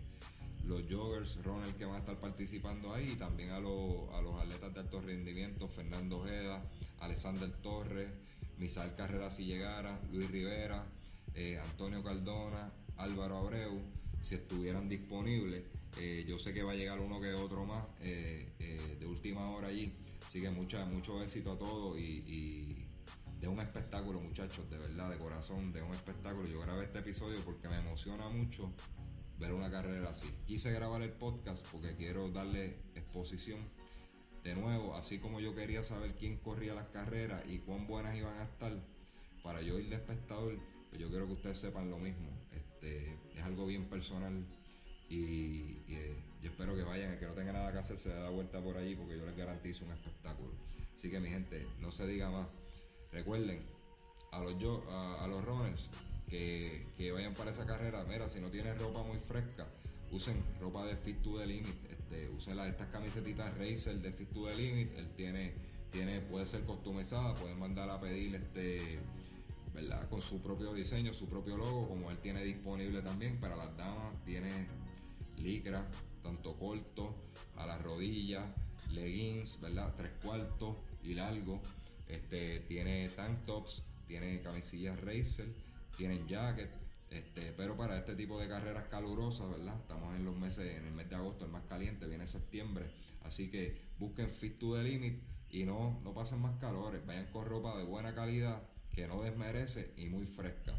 los 0.64 0.83
joggers, 0.90 1.42
Ronald 1.42 1.77
que 1.77 1.85
van 1.85 1.96
a 1.96 1.98
estar 1.98 2.18
participando 2.18 2.94
ahí, 2.94 3.12
y 3.12 3.16
también 3.16 3.51
a, 3.51 3.61
los, 3.61 4.12
a 4.14 4.20
los 4.20 4.40
atletas 4.40 4.75
de 4.75 4.81
alto 4.81 5.01
rendimiento, 5.01 5.68
Fernando 5.68 6.18
Ojeda, 6.18 6.62
Alexander 7.01 7.51
Torres, 7.62 8.11
Misael 8.59 8.94
Carrera 8.94 9.31
si 9.31 9.44
llegara, 9.44 10.01
Luis 10.12 10.31
Rivera, 10.31 10.87
eh, 11.35 11.59
Antonio 11.59 12.03
Cardona, 12.03 12.70
Álvaro 12.96 13.38
Abreu, 13.38 13.81
si 14.22 14.35
estuvieran 14.35 14.88
disponibles. 14.88 15.64
Eh, 15.98 16.25
yo 16.27 16.38
sé 16.38 16.53
que 16.55 16.62
va 16.62 16.72
a 16.72 16.75
llegar 16.75 17.01
uno 17.01 17.20
que 17.20 17.33
otro 17.33 17.64
más 17.64 17.85
eh, 18.01 18.96
de 18.98 19.07
última 19.07 19.51
hora 19.51 19.68
allí. 19.68 19.92
Así 20.27 20.40
que 20.40 20.51
mucha, 20.51 20.85
mucho 20.85 21.22
éxito 21.22 21.53
a 21.53 21.59
todos 21.59 21.98
y, 21.98 22.87
de 23.40 23.48
un 23.48 23.59
espectáculo, 23.59 24.20
muchachos, 24.20 24.70
de 24.70 24.79
verdad, 24.79 25.11
de 25.11 25.18
corazón, 25.18 25.72
de 25.72 25.83
un 25.83 25.92
espectáculo. 25.92 26.46
Yo 26.46 26.61
grabé 26.61 26.85
este 26.85 27.01
episodio 27.01 27.40
porque 27.44 27.68
me 27.68 27.79
emociona 27.79 28.29
mucho 28.29 28.70
ver 29.42 29.52
una 29.52 29.70
carrera 29.70 30.11
así. 30.11 30.28
Quise 30.46 30.70
grabar 30.70 31.02
el 31.02 31.11
podcast 31.11 31.66
porque 31.72 31.96
quiero 31.96 32.31
darle 32.31 32.76
exposición 32.94 33.59
de 34.44 34.55
nuevo, 34.55 34.94
así 34.94 35.18
como 35.18 35.40
yo 35.40 35.55
quería 35.55 35.83
saber 35.83 36.14
quién 36.14 36.37
corría 36.38 36.74
las 36.74 36.87
carreras 36.88 37.42
y 37.48 37.59
cuán 37.59 37.88
buenas 37.88 38.16
iban 38.16 38.38
a 38.38 38.44
estar, 38.44 38.72
para 39.42 39.61
yo 39.61 39.81
ir 39.81 39.88
de 39.88 39.96
espectador, 39.96 40.57
pues 40.88 41.00
yo 41.00 41.09
quiero 41.09 41.26
que 41.26 41.33
ustedes 41.33 41.59
sepan 41.59 41.90
lo 41.90 41.98
mismo. 41.98 42.28
Este, 42.52 43.18
es 43.35 43.42
algo 43.42 43.66
bien 43.66 43.87
personal 43.87 44.44
y, 45.09 45.83
eh, 45.88 46.16
yo 46.40 46.50
espero 46.50 46.76
que 46.76 46.83
vayan, 46.85 47.12
el 47.12 47.18
que 47.18 47.26
no 47.26 47.33
tenga 47.33 47.52
nada 47.52 47.72
que 47.72 47.78
hacer 47.78 47.98
se 47.98 48.11
dé 48.11 48.20
la 48.20 48.31
vuelta 48.31 48.61
por 48.61 48.76
allí 48.76 48.94
porque 48.94 49.18
yo 49.18 49.26
les 49.26 49.37
garantizo 49.37 49.85
un 49.85 49.92
espectáculo. 49.92 50.52
Así 50.96 51.11
que 51.11 51.18
mi 51.18 51.31
gente, 51.31 51.66
no 51.81 51.90
se 51.90 52.07
diga 52.07 52.31
más. 52.31 52.46
Recuerden, 53.11 53.61
a 54.31 54.38
los, 54.38 54.57
yo, 54.59 54.85
a 54.88 55.26
los 55.26 55.44
runners, 55.44 55.90
que, 56.28 57.12
vayan 57.12 57.35
para 57.35 57.50
esa 57.50 57.66
carrera, 57.66 58.04
mira, 58.04 58.28
si 58.28 58.40
no 58.40 58.48
tienes 58.48 58.78
ropa 58.78 59.02
muy 59.02 59.18
fresca, 59.18 59.66
usen 60.11 60.42
ropa 60.61 60.85
de 60.87 60.96
Fit 60.96 61.20
to 61.22 61.38
the 61.38 61.46
Limit, 61.46 61.90
este, 61.90 62.28
usen 62.30 62.56
las, 62.56 62.68
estas 62.68 62.88
camisetitas 62.88 63.56
Racer 63.58 64.00
de 64.00 64.12
Fit 64.12 64.32
to 64.32 64.46
the 64.46 64.56
Limit, 64.56 64.96
él 64.96 65.11
tiene, 65.16 65.52
tiene, 65.90 66.20
puede 66.20 66.46
ser 66.46 66.62
customizada, 66.62 67.35
pueden 67.35 67.58
mandar 67.58 67.90
a 67.90 68.00
pedir 68.00 68.35
este, 68.35 68.98
¿verdad? 69.74 70.08
Con 70.08 70.20
su 70.22 70.40
propio 70.40 70.72
diseño, 70.72 71.14
su 71.14 71.28
propio 71.28 71.56
logo, 71.56 71.88
como 71.88 72.11
él 72.11 72.18
tiene 72.18 72.44
disponible 72.44 73.02
también 73.02 73.38
para 73.38 73.56
las 73.56 73.76
damas, 73.76 74.14
tiene 74.24 74.50
licra, 75.38 75.85
tanto 76.22 76.54
corto, 76.58 77.14
a 77.56 77.66
las 77.66 77.82
rodillas, 77.82 78.44
leggings, 78.92 79.61
¿verdad? 79.61 79.94
Tres 79.96 80.12
cuartos 80.22 80.76
y 81.02 81.14
largo, 81.14 81.61
este, 82.08 82.61
tiene 82.61 83.08
tank 83.11 83.44
tops, 83.46 83.82
tiene 84.06 84.40
camisillas 84.40 85.00
Racer, 85.00 85.46
tienen 85.96 86.26
jacket, 86.26 86.70
este, 87.11 87.52
pero 87.52 87.76
para 87.76 87.98
este 87.98 88.14
tipo 88.14 88.40
de 88.40 88.48
carreras 88.48 88.88
calurosas, 88.88 89.50
¿verdad? 89.50 89.76
Estamos 89.81 90.14
en 90.16 90.24
los 90.24 90.37
meses, 90.37 90.78
en 90.78 90.87
el 90.87 90.92
mes 90.92 91.11
de 91.11 91.16
agosto, 91.16 91.44
el 91.44 91.50
más 91.50 91.64
caliente, 91.64 92.07
viene 92.07 92.26
septiembre, 92.26 92.87
así 93.22 93.50
que 93.50 93.76
busquen 93.98 94.31
Fit 94.31 94.59
to 94.59 94.74
the 94.74 94.83
Limit 94.83 95.20
y 95.50 95.64
no, 95.64 96.00
no 96.02 96.14
pasen 96.14 96.40
más 96.40 96.59
calores, 96.59 97.05
vayan 97.07 97.26
con 97.26 97.44
ropa 97.44 97.76
de 97.76 97.85
buena 97.85 98.14
calidad, 98.14 98.62
que 98.90 99.07
no 99.07 99.22
desmerece 99.22 99.92
y 99.96 100.07
muy 100.07 100.26
fresca. 100.26 100.74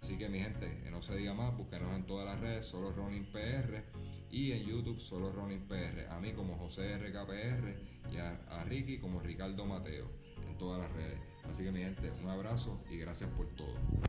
Así 0.00 0.16
que 0.16 0.28
mi 0.28 0.38
gente, 0.38 0.80
que 0.82 0.90
no 0.90 1.02
se 1.02 1.16
diga 1.16 1.34
más, 1.34 1.56
búsquenos 1.56 1.94
en 1.94 2.06
todas 2.06 2.24
las 2.24 2.40
redes, 2.40 2.66
solo 2.66 2.92
Ronin 2.92 3.26
PR 3.26 3.82
y 4.30 4.52
en 4.52 4.64
YouTube 4.64 5.00
solo 5.00 5.32
Ronin 5.32 5.66
PR. 5.66 6.08
A 6.10 6.20
mí 6.20 6.32
como 6.32 6.56
José 6.56 6.96
RKPR 6.98 7.74
y 8.12 8.16
a 8.18 8.64
Ricky 8.64 8.98
como 8.98 9.20
Ricardo 9.20 9.66
Mateo 9.66 10.08
en 10.46 10.56
todas 10.56 10.80
las 10.80 10.92
redes. 10.92 11.18
Así 11.50 11.64
que 11.64 11.72
mi 11.72 11.80
gente, 11.80 12.10
un 12.22 12.28
abrazo 12.28 12.80
y 12.90 12.98
gracias 12.98 13.30
por 13.30 13.48
todo. 13.56 14.07